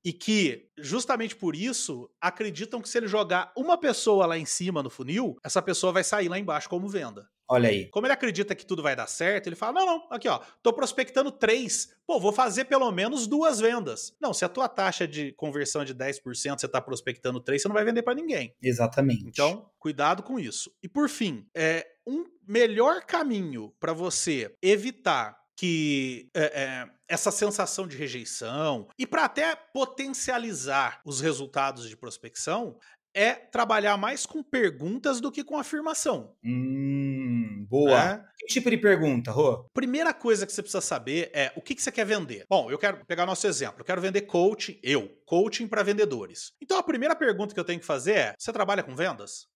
[0.04, 4.82] e que, justamente por isso, acreditam que se ele jogar uma pessoa lá em cima
[4.82, 7.28] no funil, essa pessoa vai sair lá embaixo como venda.
[7.50, 7.88] Olha aí.
[7.90, 10.72] Como ele acredita que tudo vai dar certo, ele fala: não, não, aqui ó, tô
[10.72, 11.92] prospectando três.
[12.06, 14.14] Pô, vou fazer pelo menos duas vendas.
[14.20, 17.68] Não, se a tua taxa de conversão é de 10%, você tá prospectando três, você
[17.68, 18.54] não vai vender para ninguém.
[18.62, 19.24] Exatamente.
[19.26, 20.72] Então, cuidado com isso.
[20.80, 27.86] E por fim, é um melhor caminho para você evitar que é, é, essa sensação
[27.86, 32.78] de rejeição e para até potencializar os resultados de prospecção
[33.12, 36.34] é trabalhar mais com perguntas do que com afirmação.
[36.42, 38.02] Hum, boa.
[38.02, 38.24] É?
[38.38, 39.66] Que tipo de pergunta, Rô?
[39.74, 42.46] Primeira coisa que você precisa saber é o que, que você quer vender.
[42.48, 43.82] Bom, eu quero pegar nosso exemplo.
[43.82, 46.52] Eu quero vender coaching, eu, coaching para vendedores.
[46.62, 49.46] Então a primeira pergunta que eu tenho que fazer é: você trabalha com vendas?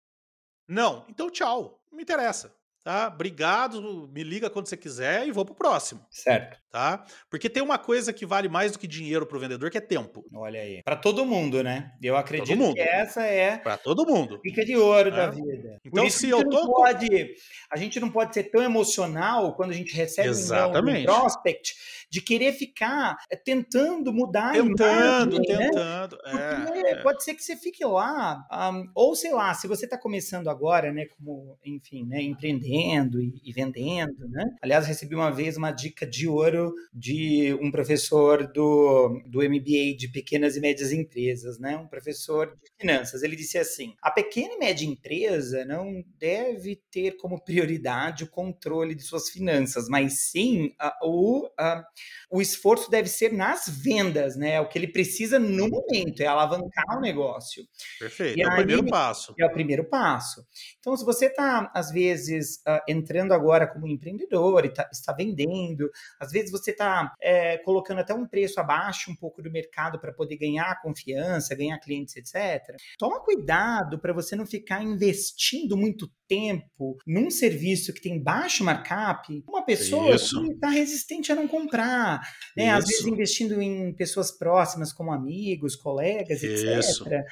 [0.68, 1.06] Não.
[1.08, 1.80] Então tchau.
[1.90, 2.54] Não me interessa
[2.84, 3.10] tá?
[3.12, 6.04] Obrigado, me liga quando você quiser e vou pro próximo.
[6.10, 6.62] Certo.
[6.70, 7.04] Tá?
[7.30, 10.24] Porque tem uma coisa que vale mais do que dinheiro pro vendedor, que é tempo.
[10.34, 10.82] Olha aí.
[10.82, 11.92] Para todo mundo, né?
[12.02, 14.38] Eu acredito que essa é para todo mundo.
[14.42, 15.12] Fica de ouro é.
[15.12, 15.78] da vida.
[15.84, 17.34] Então se eu tô pode,
[17.70, 21.02] a gente não pode ser tão emocional quando a gente recebe Exatamente.
[21.02, 21.74] um prospect
[22.14, 26.16] de querer ficar eh, tentando mudar tentando, a imagem, tentando.
[26.24, 26.64] Né?
[26.64, 27.02] Porque é.
[27.02, 30.92] pode ser que você fique lá, um, ou sei lá, se você está começando agora,
[30.92, 34.44] né, como, enfim, né, empreendendo e, e, vendendo, né?
[34.62, 40.08] Aliás, recebi uma vez uma dica de ouro de um professor do, do MBA de
[40.12, 41.76] pequenas e médias empresas, né?
[41.76, 43.24] Um professor de finanças.
[43.24, 48.94] Ele disse assim: a pequena e média empresa não deve ter como prioridade o controle
[48.94, 51.84] de suas finanças, mas sim a, o a,
[52.30, 54.60] o esforço deve ser nas vendas, né?
[54.60, 57.64] O que ele precisa no momento, é alavancar o negócio.
[57.98, 59.34] Perfeito, e é aí, o primeiro passo.
[59.38, 60.44] É o primeiro passo.
[60.78, 65.90] Então, se você está, às vezes, uh, entrando agora como empreendedor e tá, está vendendo,
[66.18, 70.12] às vezes você está é, colocando até um preço abaixo um pouco do mercado para
[70.12, 72.76] poder ganhar confiança, ganhar clientes, etc.
[72.98, 79.42] Toma cuidado para você não ficar investindo muito tempo num serviço que tem baixo markup,
[79.46, 80.40] uma pessoa Isso.
[80.42, 82.20] que está resistente a não comprar comprar,
[82.56, 82.70] né?
[82.70, 87.08] Às vezes investindo em pessoas próximas, como amigos, colegas, Isso.
[87.08, 87.24] etc.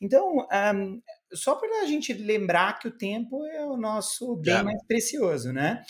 [0.00, 1.00] Então, um,
[1.32, 4.62] só para a gente lembrar que o tempo é o nosso bem é.
[4.62, 5.82] mais precioso, né?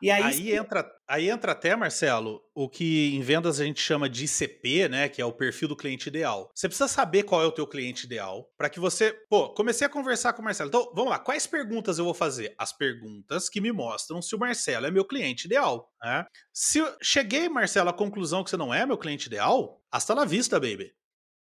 [0.00, 4.08] E aí, aí entra, aí entra até, Marcelo, o que em vendas a gente chama
[4.08, 6.50] de ICP, né, que é o perfil do cliente ideal.
[6.54, 9.90] Você precisa saber qual é o teu cliente ideal para que você, pô, comecei a
[9.90, 10.68] conversar com o Marcelo.
[10.68, 12.54] Então, vamos lá, quais perguntas eu vou fazer?
[12.58, 16.26] As perguntas que me mostram se o Marcelo é meu cliente ideal, né?
[16.52, 20.24] Se eu cheguei, Marcelo, à conclusão que você não é meu cliente ideal, hasta la
[20.24, 20.92] vista, baby.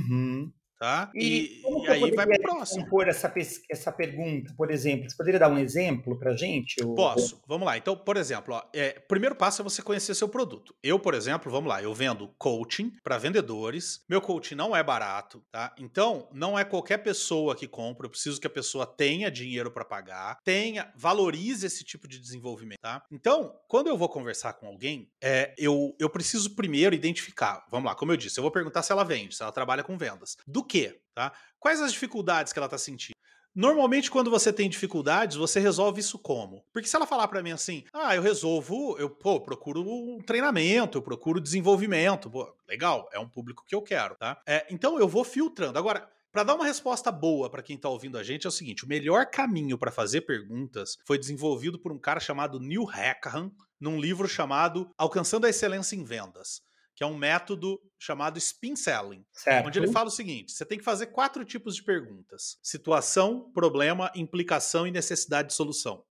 [0.00, 0.52] Uhum.
[0.84, 1.10] Tá?
[1.14, 2.84] E, e, e aí vai para o próximo.
[2.84, 3.32] Compor essa,
[3.70, 6.76] essa pergunta, por exemplo, você poderia dar um exemplo para gente?
[6.84, 6.94] Ou...
[6.94, 7.40] Posso.
[7.48, 7.78] Vamos lá.
[7.78, 10.74] Então, por exemplo, ó, é, primeiro passo é você conhecer seu produto.
[10.82, 14.04] Eu, por exemplo, vamos lá, eu vendo coaching para vendedores.
[14.06, 15.74] Meu coaching não é barato, tá?
[15.78, 18.04] Então, não é qualquer pessoa que compra.
[18.04, 22.80] Eu preciso que a pessoa tenha dinheiro para pagar, tenha, valorize esse tipo de desenvolvimento,
[22.82, 23.02] tá?
[23.10, 27.64] Então, quando eu vou conversar com alguém, é, eu, eu preciso primeiro identificar.
[27.70, 29.96] Vamos lá, como eu disse, eu vou perguntar se ela vende, se ela trabalha com
[29.96, 30.36] vendas.
[30.46, 30.98] Do quê?
[31.14, 31.32] Tá?
[31.60, 33.14] Quais as dificuldades que ela está sentindo?
[33.54, 36.64] Normalmente, quando você tem dificuldades, você resolve isso como?
[36.72, 40.98] Porque se ela falar para mim assim, ah, eu resolvo, eu pô, procuro um treinamento,
[40.98, 44.42] eu procuro desenvolvimento, pô, legal, é um público que eu quero, tá?
[44.44, 45.78] É, então eu vou filtrando.
[45.78, 48.84] Agora, para dar uma resposta boa para quem está ouvindo a gente é o seguinte:
[48.84, 54.00] o melhor caminho para fazer perguntas foi desenvolvido por um cara chamado Neil Hackham num
[54.00, 56.60] livro chamado Alcançando a Excelência em Vendas
[56.94, 59.66] que é um método chamado spin selling, certo.
[59.66, 64.10] onde ele fala o seguinte: você tem que fazer quatro tipos de perguntas: situação, problema,
[64.14, 66.04] implicação e necessidade de solução.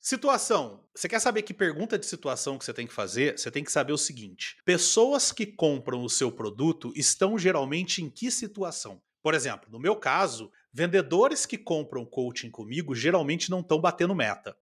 [0.00, 0.84] Situação.
[0.94, 3.38] Você quer saber que pergunta de situação que você tem que fazer?
[3.38, 8.10] Você tem que saber o seguinte: pessoas que compram o seu produto estão geralmente em
[8.10, 9.00] que situação?
[9.22, 14.56] Por exemplo, no meu caso, vendedores que compram coaching comigo geralmente não estão batendo meta.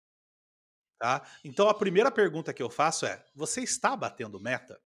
[0.99, 1.25] Tá?
[1.45, 4.79] Então a primeira pergunta que eu faço é: você está batendo meta?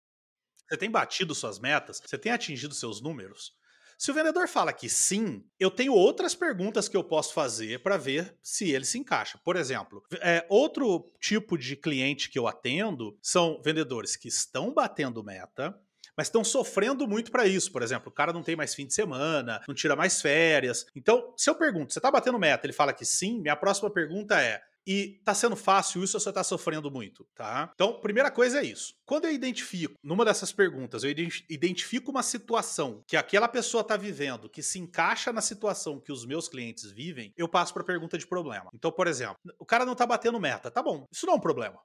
[0.72, 2.02] Você tem batido suas metas?
[2.02, 3.52] Você tem atingido seus números?
[3.98, 7.98] Se o vendedor fala que sim, eu tenho outras perguntas que eu posso fazer para
[7.98, 9.38] ver se ele se encaixa.
[9.44, 15.22] Por exemplo, é, outro tipo de cliente que eu atendo são vendedores que estão batendo
[15.22, 15.78] meta,
[16.16, 17.70] mas estão sofrendo muito para isso.
[17.70, 20.86] Por exemplo, o cara não tem mais fim de semana, não tira mais férias.
[20.96, 22.66] Então, se eu pergunto, você está batendo meta?
[22.66, 23.42] Ele fala que sim.
[23.42, 27.72] Minha próxima pergunta é: e tá sendo fácil isso ou você tá sofrendo muito, tá?
[27.74, 28.96] Então, primeira coisa é isso.
[29.06, 31.12] Quando eu identifico, numa dessas perguntas, eu
[31.50, 36.26] identifico uma situação que aquela pessoa tá vivendo, que se encaixa na situação que os
[36.26, 38.70] meus clientes vivem, eu passo para pergunta de problema.
[38.74, 41.06] Então, por exemplo, o cara não tá batendo meta, tá bom?
[41.12, 41.80] Isso não é um problema.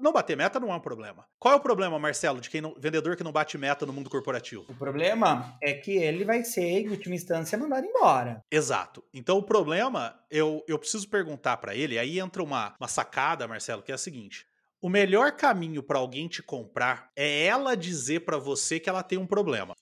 [0.00, 1.24] Não bater meta não é um problema.
[1.38, 4.10] Qual é o problema, Marcelo, de quem não, vendedor que não bate meta no mundo
[4.10, 4.64] corporativo?
[4.68, 8.42] O problema é que ele vai ser, em última instância, mandado embora.
[8.50, 9.04] Exato.
[9.14, 13.82] Então o problema, eu, eu preciso perguntar para ele, aí entra uma, uma sacada, Marcelo,
[13.82, 14.46] que é a seguinte.
[14.80, 19.18] O melhor caminho para alguém te comprar é ela dizer para você que ela tem
[19.18, 19.74] um problema.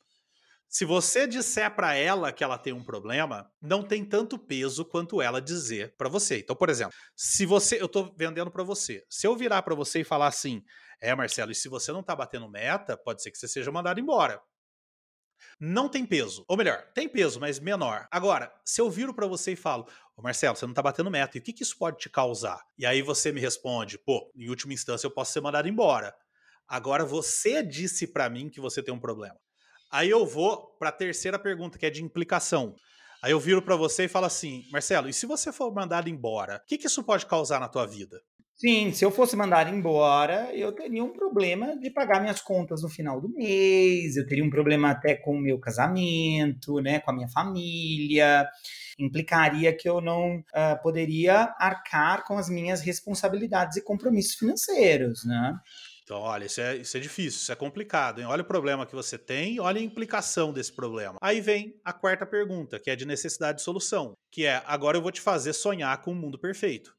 [0.68, 5.22] Se você disser para ela que ela tem um problema, não tem tanto peso quanto
[5.22, 6.38] ela dizer para você.
[6.40, 9.04] Então, por exemplo, se você, eu tô vendendo para você.
[9.08, 10.62] Se eu virar para você e falar assim:
[11.00, 14.00] "É, Marcelo, e se você não tá batendo meta, pode ser que você seja mandado
[14.00, 14.40] embora".
[15.60, 16.44] Não tem peso.
[16.48, 18.06] Ou melhor, tem peso, mas menor.
[18.10, 21.36] Agora, se eu viro para você e falo: Ô Marcelo, você não tá batendo meta,
[21.36, 22.62] e o que, que isso pode te causar?
[22.78, 26.14] E aí você me responde: pô, em última instância eu posso ser mandado embora.
[26.68, 29.38] Agora você disse para mim que você tem um problema.
[29.96, 32.74] Aí eu vou para a terceira pergunta, que é de implicação.
[33.22, 36.56] Aí eu viro para você e falo assim, Marcelo, e se você for mandado embora,
[36.62, 38.20] o que, que isso pode causar na tua vida?
[38.56, 42.90] Sim, se eu fosse mandar embora, eu teria um problema de pagar minhas contas no
[42.90, 47.14] final do mês, eu teria um problema até com o meu casamento, né, com a
[47.14, 48.46] minha família,
[48.98, 55.54] implicaria que eu não uh, poderia arcar com as minhas responsabilidades e compromissos financeiros, né?
[56.06, 58.20] Então, olha, isso é, isso é difícil, isso é complicado.
[58.20, 58.26] Hein?
[58.26, 61.18] Olha o problema que você tem, olha a implicação desse problema.
[61.20, 65.02] Aí vem a quarta pergunta, que é de necessidade de solução, que é agora eu
[65.02, 66.96] vou te fazer sonhar com um mundo perfeito.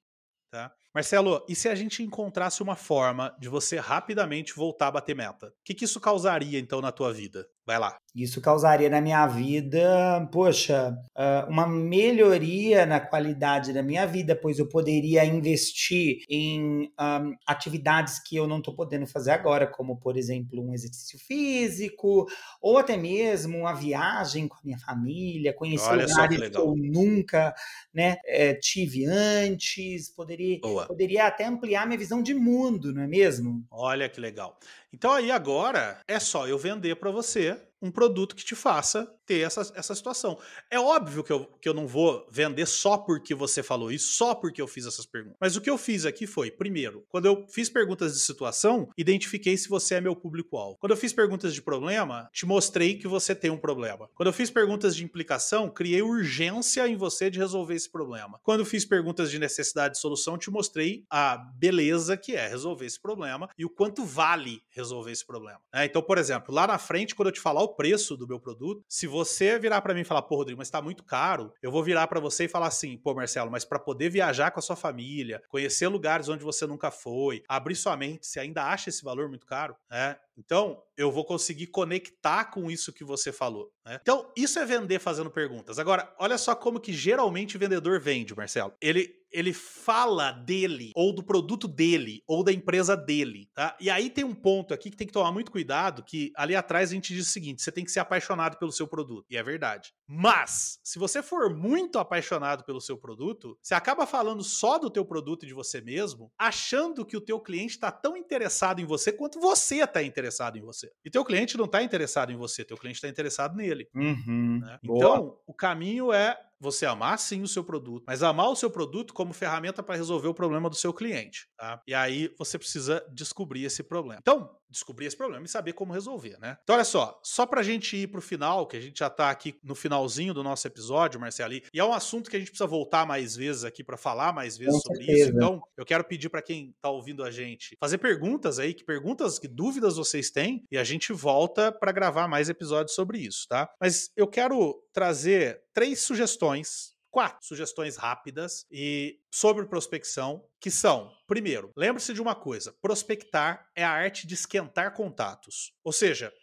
[0.52, 0.74] Tá?
[0.94, 5.48] Marcelo, e se a gente encontrasse uma forma de você rapidamente voltar a bater meta?
[5.48, 7.48] O que, que isso causaria então na tua vida?
[7.68, 7.98] Vai lá.
[8.16, 14.58] Isso causaria na minha vida, poxa, ah, uma melhoria na qualidade da minha vida, pois
[14.58, 19.98] eu poderia investir em um, ah, atividades que eu não estou podendo fazer agora, como,
[19.98, 22.26] por exemplo, um exercício físico,
[22.62, 26.74] ou até mesmo uma viagem com a minha família, conhecer Olha lugares que, que, eu
[26.76, 27.54] nunca
[27.94, 33.64] né, é, tive antes, poderia, poderia até ampliar minha visão de mundo, não é mesmo?
[33.70, 34.58] Olha que legal.
[34.98, 39.42] Então aí agora é só eu vender para você um produto que te faça ter
[39.42, 40.40] essa, essa situação.
[40.72, 44.34] É óbvio que eu, que eu não vou vender só porque você falou isso, só
[44.34, 45.38] porque eu fiz essas perguntas.
[45.40, 49.58] Mas o que eu fiz aqui foi, primeiro, quando eu fiz perguntas de situação, identifiquei
[49.58, 50.78] se você é meu público-alvo.
[50.80, 54.10] Quando eu fiz perguntas de problema, te mostrei que você tem um problema.
[54.16, 58.40] Quando eu fiz perguntas de implicação, criei urgência em você de resolver esse problema.
[58.44, 62.86] Quando eu fiz perguntas de necessidade de solução, te mostrei a beleza que é resolver
[62.86, 65.60] esse problema e o quanto vale resolver esse problema.
[65.74, 68.40] É, então, por exemplo, lá na frente, quando eu te falar o preço do meu
[68.40, 69.17] produto, se você
[69.60, 72.20] virar para mim e falar, pô, Rodrigo, mas tá muito caro, eu vou virar para
[72.20, 75.88] você e falar assim, pô, Marcelo, mas para poder viajar com a sua família, conhecer
[75.88, 79.76] lugares onde você nunca foi, abrir sua mente, você ainda acha esse valor muito caro?
[79.92, 83.72] É, então, eu vou conseguir conectar com isso que você falou.
[83.84, 83.98] Né?
[84.02, 85.80] Então, isso é vender fazendo perguntas.
[85.80, 88.74] Agora, olha só como que geralmente o vendedor vende, Marcelo.
[88.80, 93.78] Ele, ele fala dele, ou do produto dele, ou da empresa dele, tá?
[93.80, 96.90] E aí tem um ponto aqui que tem que tomar muito cuidado, que ali atrás
[96.90, 99.44] a gente diz o seguinte, você tem que ser apaixonado pelo seu produto, e é
[99.44, 99.94] verdade.
[100.08, 105.06] Mas, se você for muito apaixonado pelo seu produto, você acaba falando só do teu
[105.06, 109.12] produto e de você mesmo, achando que o teu cliente está tão interessado em você
[109.12, 110.92] quanto você está interessado em você.
[111.06, 113.88] E teu cliente não está interessado em você, teu cliente está interessado nele.
[113.94, 114.62] Uhum.
[114.62, 114.80] Né?
[114.82, 119.14] Então, o caminho é você amar sim o seu produto, mas amar o seu produto
[119.14, 121.82] como ferramenta para resolver o problema do seu cliente, tá?
[121.88, 124.20] E aí você precisa descobrir esse problema.
[124.22, 126.58] Então, descobrir esse problema e saber como resolver, né?
[126.64, 129.56] Então, olha só, só pra gente ir pro final, que a gente já tá aqui
[129.64, 133.06] no finalzinho do nosso episódio, Marcelo, e é um assunto que a gente precisa voltar
[133.06, 135.30] mais vezes aqui para falar mais vezes Com sobre certeza.
[135.30, 135.36] isso.
[135.36, 139.40] Então, eu quero pedir para quem tá ouvindo a gente fazer perguntas aí, que perguntas,
[139.40, 143.70] que dúvidas vocês têm, e a gente volta para gravar mais episódios sobre isso, tá?
[143.80, 151.72] Mas eu quero trazer três sugestões quatro sugestões rápidas e sobre prospecção, que são, primeiro,
[151.78, 155.72] lembre-se de uma coisa: prospectar é a arte de esquentar contatos.
[155.84, 156.34] Ou seja,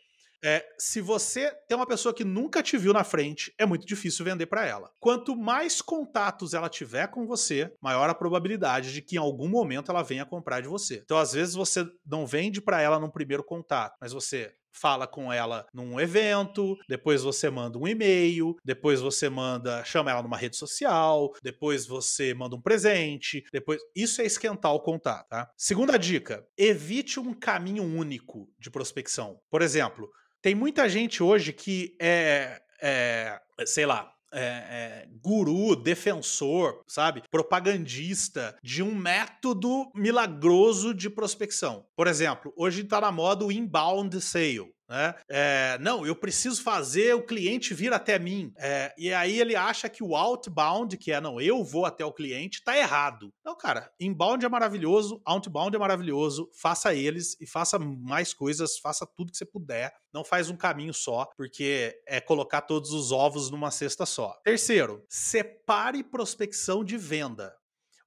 [0.44, 4.24] é, se você tem uma pessoa que nunca te viu na frente, é muito difícil
[4.24, 4.92] vender para ela.
[5.00, 9.90] Quanto mais contatos ela tiver com você, maior a probabilidade de que em algum momento
[9.90, 11.00] ela venha comprar de você.
[11.04, 15.32] Então, às vezes você não vende para ela num primeiro contato, mas você fala com
[15.32, 20.56] ela num evento, depois você manda um e-mail, depois você manda, chama ela numa rede
[20.56, 25.50] social, depois você manda um presente, depois isso é esquentar o contato, tá?
[25.56, 29.38] Segunda dica, evite um caminho único de prospecção.
[29.50, 30.08] Por exemplo,
[30.42, 37.22] tem muita gente hoje que é, é sei lá, é, é, guru, defensor, sabe?
[37.30, 41.86] Propagandista de um método milagroso de prospecção.
[41.96, 44.73] Por exemplo, hoje está na moda o inbound sale.
[44.94, 45.14] Né?
[45.28, 48.52] É, não, eu preciso fazer o cliente vir até mim.
[48.56, 52.12] É, e aí ele acha que o outbound, que é não, eu vou até o
[52.12, 53.34] cliente, tá errado.
[53.44, 59.04] Não, cara, inbound é maravilhoso, outbound é maravilhoso, faça eles e faça mais coisas, faça
[59.04, 59.92] tudo que você puder.
[60.12, 64.38] Não faz um caminho só, porque é colocar todos os ovos numa cesta só.
[64.44, 67.52] Terceiro, separe prospecção de venda.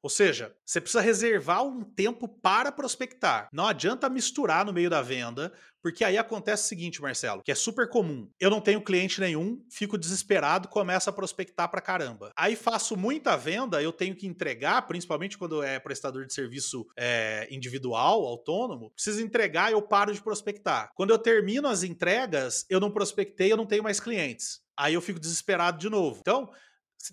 [0.01, 3.49] Ou seja, você precisa reservar um tempo para prospectar.
[3.51, 7.55] Não adianta misturar no meio da venda, porque aí acontece o seguinte, Marcelo, que é
[7.55, 8.29] super comum.
[8.39, 12.31] Eu não tenho cliente nenhum, fico desesperado, começo a prospectar pra caramba.
[12.35, 17.47] Aí faço muita venda, eu tenho que entregar, principalmente quando é prestador de serviço é,
[17.49, 20.91] individual, autônomo, preciso entregar eu paro de prospectar.
[20.95, 24.59] Quando eu termino as entregas, eu não prospectei, eu não tenho mais clientes.
[24.77, 26.19] Aí eu fico desesperado de novo.
[26.19, 26.51] Então,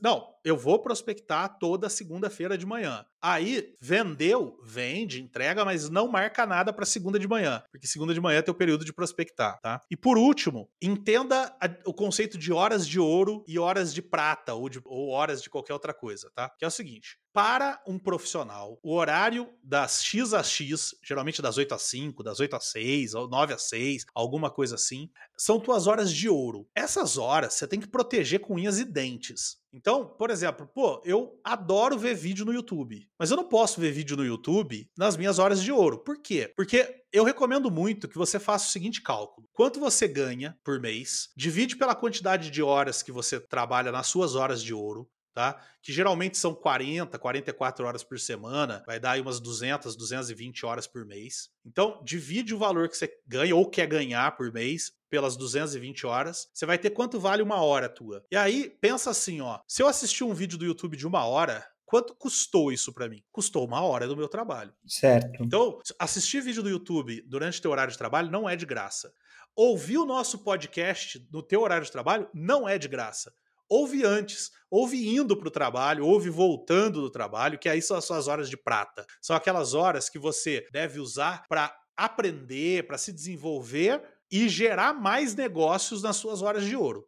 [0.03, 3.05] não, eu vou prospectar toda segunda-feira de manhã.
[3.21, 8.21] Aí, vendeu, vende, entrega, mas não marca nada para segunda de manhã, porque segunda de
[8.21, 9.81] manhã é teu período de prospectar, tá?
[9.91, 14.53] E por último, entenda a, o conceito de horas de ouro e horas de prata,
[14.53, 16.51] ou, de, ou horas de qualquer outra coisa, tá?
[16.59, 21.57] Que é o seguinte: para um profissional, o horário das X às X, geralmente das
[21.57, 25.59] 8 às 5, das 8 às 6, ou 9 às 6, alguma coisa assim, são
[25.59, 26.69] tuas horas de ouro.
[26.77, 29.57] Essas horas você tem que proteger com unhas e dentes.
[29.73, 30.34] Então, por exemplo,
[30.75, 34.89] pô, eu adoro ver vídeo no YouTube, mas eu não posso ver vídeo no YouTube
[34.97, 35.99] nas minhas horas de ouro.
[35.99, 36.53] Por quê?
[36.57, 41.29] Porque eu recomendo muito que você faça o seguinte cálculo: quanto você ganha por mês,
[41.37, 45.61] divide pela quantidade de horas que você trabalha nas suas horas de ouro, tá?
[45.83, 50.87] Que geralmente são 40, 44 horas por semana, vai dar aí umas 200, 220 horas
[50.87, 51.51] por mês.
[51.67, 56.49] Então, divide o valor que você ganha ou quer ganhar por mês pelas 220 horas,
[56.55, 58.25] você vai ter quanto vale uma hora tua.
[58.31, 61.67] E aí, pensa assim, ó, se eu assistir um vídeo do YouTube de uma hora,
[61.85, 63.23] quanto custou isso para mim?
[63.33, 64.73] Custou uma hora do meu trabalho.
[64.87, 65.43] Certo.
[65.43, 69.13] Então, assistir vídeo do YouTube durante teu horário de trabalho não é de graça.
[69.57, 73.33] Ouvir o nosso podcast no teu horário de trabalho não é de graça
[73.75, 78.05] ouve antes, ouve indo para o trabalho, ouve voltando do trabalho, que aí são as
[78.05, 79.05] suas horas de prata.
[79.21, 85.35] São aquelas horas que você deve usar para aprender, para se desenvolver e gerar mais
[85.35, 87.07] negócios nas suas horas de ouro.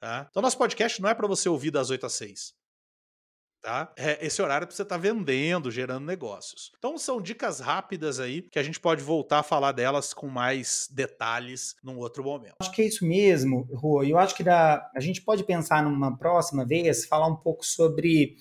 [0.00, 0.26] Tá?
[0.28, 2.54] Então, nosso podcast não é para você ouvir das 8 às 6.
[3.64, 3.90] Tá?
[3.96, 6.70] É, esse horário para você estar tá vendendo, gerando negócios.
[6.78, 10.86] Então são dicas rápidas aí que a gente pode voltar a falar delas com mais
[10.92, 12.56] detalhes num outro momento.
[12.60, 14.02] Acho que é isso mesmo, Rô.
[14.02, 18.36] Eu acho que dá, a gente pode pensar numa próxima vez, falar um pouco sobre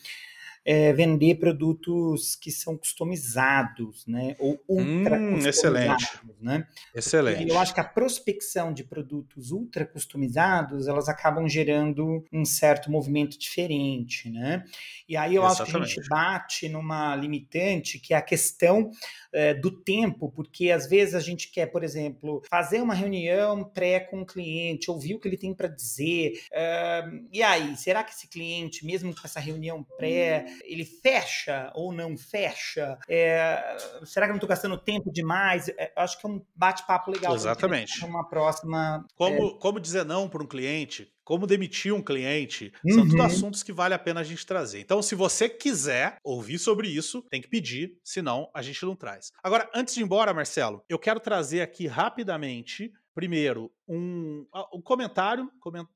[0.65, 4.35] é, vender produtos que são customizados, né?
[4.39, 6.21] Ou ultra hum, customizados, excelente.
[6.39, 6.67] né?
[6.95, 7.43] Excelente.
[7.43, 12.89] E eu acho que a prospecção de produtos ultra customizados, elas acabam gerando um certo
[12.89, 14.63] movimento diferente, né?
[15.07, 15.61] E aí eu Exatamente.
[15.61, 18.89] acho que a gente bate numa limitante que é a questão
[19.33, 23.99] é, do tempo, porque às vezes a gente quer, por exemplo, fazer uma reunião pré
[23.99, 26.39] com o cliente, ouvir o que ele tem para dizer.
[26.51, 31.93] É, e aí, será que esse cliente, mesmo com essa reunião pré, ele fecha ou
[31.93, 32.97] não fecha?
[33.09, 35.71] É, será que eu não estou gastando tempo demais?
[35.95, 37.35] acho que é um bate-papo legal.
[37.35, 38.03] Exatamente.
[38.05, 39.05] Uma próxima.
[39.15, 41.11] Como, como dizer não para um cliente?
[41.25, 42.93] como demitir um cliente, uhum.
[42.93, 43.25] são tudo uhum.
[43.25, 44.81] assuntos que vale a pena a gente trazer.
[44.81, 49.31] Então, se você quiser ouvir sobre isso, tem que pedir, senão a gente não traz.
[49.41, 55.49] Agora, antes de ir embora, Marcelo, eu quero trazer aqui rapidamente primeiro, um, um comentário,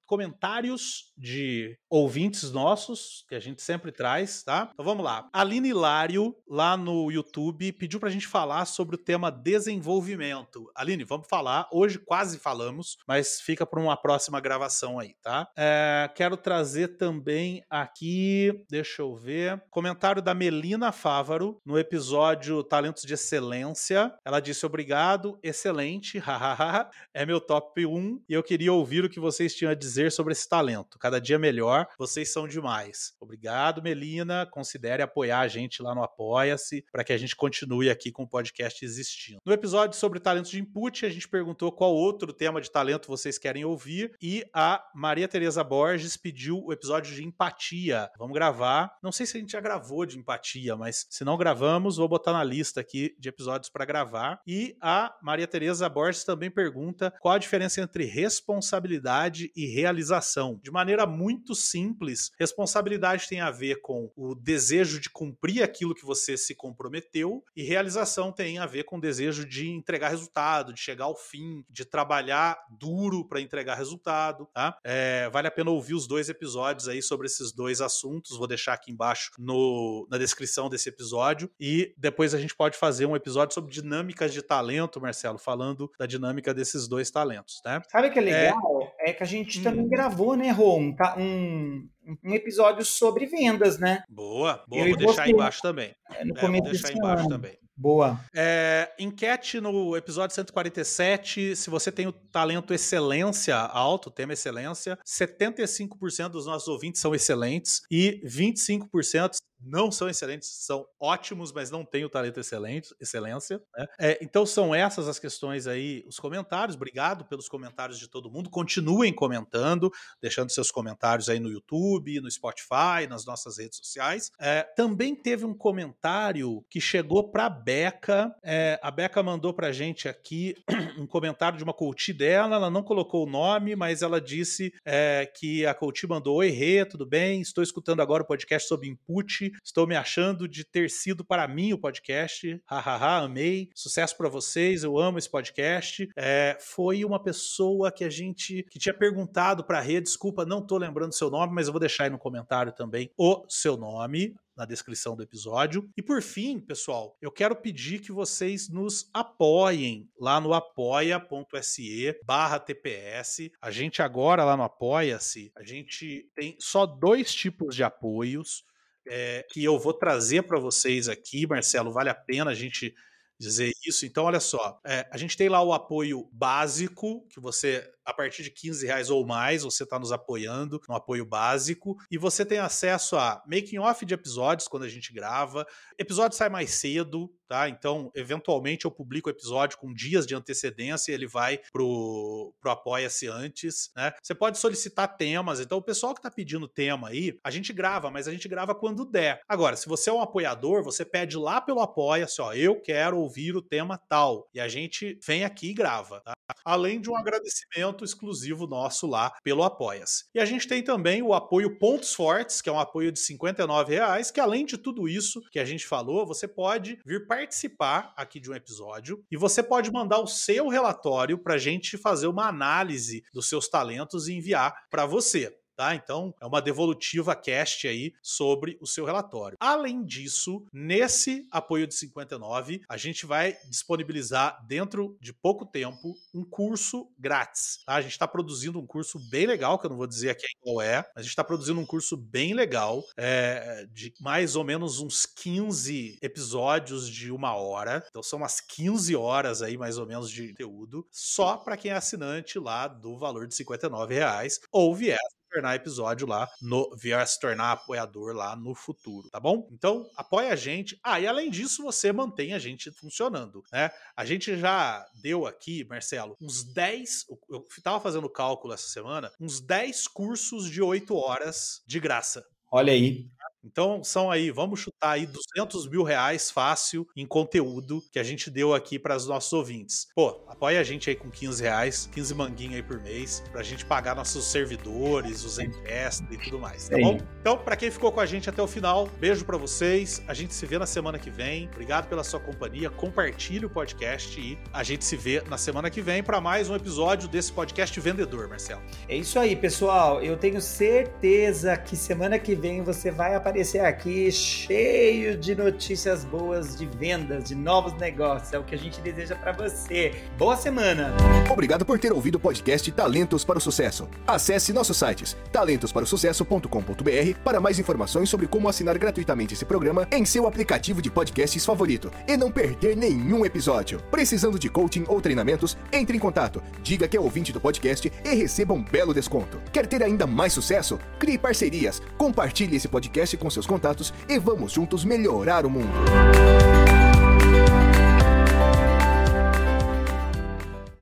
[0.06, 4.70] comentários de ouvintes nossos, que a gente sempre traz, tá?
[4.74, 5.30] Então vamos lá.
[5.32, 10.70] Aline Hilário, lá no YouTube, pediu pra gente falar sobre o tema desenvolvimento.
[10.76, 11.68] Aline, vamos falar.
[11.72, 15.48] Hoje quase falamos, mas fica para uma próxima gravação aí, tá?
[15.58, 23.04] É, quero trazer também aqui, deixa eu ver, comentário da Melina Fávaro, no episódio Talentos
[23.04, 24.14] de Excelência.
[24.26, 26.90] Ela disse obrigado, excelente, hahaha.
[27.14, 30.34] é meu top 1 e eu queria ouvir o que vocês tinham a dizer sobre
[30.34, 31.00] esse talento.
[31.00, 33.14] Cada dia melhor, vocês são demais.
[33.20, 34.46] Obrigado, Melina.
[34.46, 38.28] Considere apoiar a gente lá no Apoia-se para que a gente continue aqui com o
[38.28, 39.40] podcast existindo.
[39.46, 43.38] No episódio sobre talentos de input, a gente perguntou qual outro tema de talento vocês
[43.38, 48.10] querem ouvir e a Maria Tereza Borges pediu o episódio de empatia.
[48.18, 48.98] Vamos gravar.
[49.02, 52.34] Não sei se a gente já gravou de empatia, mas se não gravamos, vou botar
[52.34, 54.42] na lista aqui de episódios para gravar.
[54.46, 60.60] E a Maria Tereza Borges também pergunta qual a diferença diferença entre responsabilidade e realização.
[60.64, 66.06] De maneira muito simples, responsabilidade tem a ver com o desejo de cumprir aquilo que
[66.06, 70.80] você se comprometeu, e realização tem a ver com o desejo de entregar resultado, de
[70.80, 74.48] chegar ao fim, de trabalhar duro para entregar resultado.
[74.54, 74.78] Tá?
[74.84, 78.38] É, vale a pena ouvir os dois episódios aí sobre esses dois assuntos.
[78.38, 81.50] Vou deixar aqui embaixo no, na descrição desse episódio.
[81.60, 86.06] E depois a gente pode fazer um episódio sobre dinâmicas de talento, Marcelo, falando da
[86.06, 87.82] dinâmica desses dois talentos né?
[87.90, 88.94] Sabe o que é, é legal?
[89.00, 89.64] É, é que a gente hum.
[89.64, 91.90] também gravou, né, Rô, um, um,
[92.24, 94.04] um, episódio sobre vendas, né?
[94.10, 95.96] Boa, boa, Eu vou deixar aí embaixo também.
[96.12, 97.30] É, no é, começo vou deixar aí embaixo ano.
[97.30, 97.58] também.
[97.78, 98.20] Boa.
[98.36, 101.56] É, enquete no episódio 147.
[101.56, 107.84] Se você tem o talento excelência alto, tema excelência, 75% dos nossos ouvintes são excelentes
[107.92, 113.62] e 25% não são excelentes, são ótimos, mas não têm o talento excelente, excelência.
[113.76, 113.86] Né?
[114.00, 116.76] É, então são essas as questões aí, os comentários.
[116.76, 118.50] Obrigado pelos comentários de todo mundo.
[118.50, 124.32] Continuem comentando, deixando seus comentários aí no YouTube, no Spotify, nas nossas redes sociais.
[124.40, 128.34] É, também teve um comentário que chegou para Beca.
[128.42, 130.56] É, a Beca mandou pra gente aqui
[130.98, 132.56] um comentário de uma coach dela.
[132.56, 136.86] Ela não colocou o nome, mas ela disse é, que a coach mandou: Oi, Rê,
[136.86, 137.42] tudo bem?
[137.42, 139.52] Estou escutando agora o podcast sobre input.
[139.62, 142.58] Estou me achando de ter sido para mim o podcast.
[142.66, 143.70] Hahaha, amei.
[143.76, 144.86] Sucesso para vocês.
[144.86, 146.08] Eu amo esse podcast.
[146.16, 150.00] É, foi uma pessoa que a gente que tinha perguntado para a Rê.
[150.00, 153.44] Desculpa, não estou lembrando seu nome, mas eu vou deixar aí no comentário também o
[153.50, 155.88] seu nome na descrição do episódio.
[155.96, 162.60] E por fim, pessoal, eu quero pedir que vocês nos apoiem lá no apoia.se barra
[162.60, 163.52] TPS.
[163.62, 168.66] A gente agora lá no Apoia-se, a gente tem só dois tipos de apoios.
[169.10, 171.94] É, que eu vou trazer para vocês aqui, Marcelo.
[171.94, 172.94] Vale a pena a gente
[173.40, 174.06] dizer isso.
[174.06, 178.42] Então, olha só, é, a gente tem lá o apoio básico, que você a partir
[178.42, 181.98] de 15 reais ou mais, você está nos apoiando no apoio básico.
[182.10, 185.68] E você tem acesso a making off de episódios quando a gente grava.
[186.00, 187.68] Episódio sai mais cedo, tá?
[187.68, 192.72] Então, eventualmente eu publico o episódio com dias de antecedência e ele vai pro, pro
[192.72, 194.14] Apoia-se antes, né?
[194.24, 195.60] Você pode solicitar temas.
[195.60, 198.74] Então, o pessoal que está pedindo tema aí, a gente grava, mas a gente grava
[198.74, 199.42] quando der.
[199.50, 203.56] Agora, se você é um apoiador, você pede lá pelo Apoia-se, ó, eu quero ouvir
[203.56, 204.48] o tema tal.
[204.54, 206.34] E a gente vem aqui e grava, tá?
[206.64, 210.26] Além de um agradecimento treinamento exclusivo nosso lá pelo Apoia-se.
[210.34, 213.84] E a gente tem também o apoio Pontos Fortes, que é um apoio de R$
[213.88, 218.40] reais, que além de tudo isso que a gente falou, você pode vir participar aqui
[218.40, 222.48] de um episódio e você pode mandar o seu relatório para a gente fazer uma
[222.48, 225.96] análise dos seus talentos e enviar para você tá?
[225.96, 229.58] Então, é uma devolutiva cast aí sobre o seu relatório.
[229.60, 236.44] Além disso, nesse apoio de 59, a gente vai disponibilizar dentro de pouco tempo um
[236.44, 237.96] curso grátis, tá?
[237.96, 240.82] A gente está produzindo um curso bem legal, que eu não vou dizer aqui qual
[240.82, 245.00] é, mas a gente está produzindo um curso bem legal, é, de mais ou menos
[245.00, 248.04] uns 15 episódios de uma hora.
[248.10, 251.96] Então, são umas 15 horas aí, mais ou menos, de conteúdo, só para quem é
[251.96, 255.18] assinante lá do valor de 59 reais ou vier
[255.58, 259.68] tornar episódio lá no vier se tornar apoiador lá no futuro, tá bom?
[259.72, 261.00] Então, apoia a gente.
[261.04, 263.90] Ah, e além disso, você mantém a gente funcionando, né?
[264.16, 269.60] A gente já deu aqui, Marcelo, uns 10, eu tava fazendo cálculo essa semana, uns
[269.60, 272.46] 10 cursos de 8 horas de graça.
[272.72, 273.26] Olha aí.
[273.68, 278.50] Então, são aí, vamos chutar aí 200 mil reais fácil em conteúdo que a gente
[278.50, 280.08] deu aqui para os nossos ouvintes.
[280.16, 283.64] Pô, apoia a gente aí com 15 reais, 15 manguinhos aí por mês, para a
[283.64, 287.02] gente pagar nossos servidores, os empréstimos e tudo mais, tá Sim.
[287.02, 287.18] bom?
[287.42, 290.24] Então, para quem ficou com a gente até o final, beijo para vocês.
[290.28, 291.68] A gente se vê na semana que vem.
[291.68, 292.90] Obrigado pela sua companhia.
[292.90, 296.76] Compartilhe o podcast e a gente se vê na semana que vem para mais um
[296.76, 298.82] episódio desse podcast Vendedor, Marcelo.
[299.10, 300.22] É isso aí, pessoal.
[300.22, 306.24] Eu tenho certeza que semana que vem você vai aparecer aparecer aqui cheio de notícias
[306.24, 308.54] boas de vendas, de novos negócios.
[308.54, 310.14] É o que a gente deseja para você.
[310.38, 311.12] Boa semana!
[311.50, 314.08] Obrigado por ter ouvido o podcast Talentos para o Sucesso.
[314.28, 320.46] Acesse nossos sites talentosparosucesso.com.br para mais informações sobre como assinar gratuitamente esse programa em seu
[320.46, 324.00] aplicativo de podcasts favorito e não perder nenhum episódio.
[324.12, 328.36] Precisando de coaching ou treinamentos, entre em contato, diga que é ouvinte do podcast e
[328.36, 329.60] receba um belo desconto.
[329.74, 331.00] Quer ter ainda mais sucesso?
[331.18, 335.88] Crie parcerias, compartilhe esse podcast com com seus contatos e vamos juntos melhorar o mundo.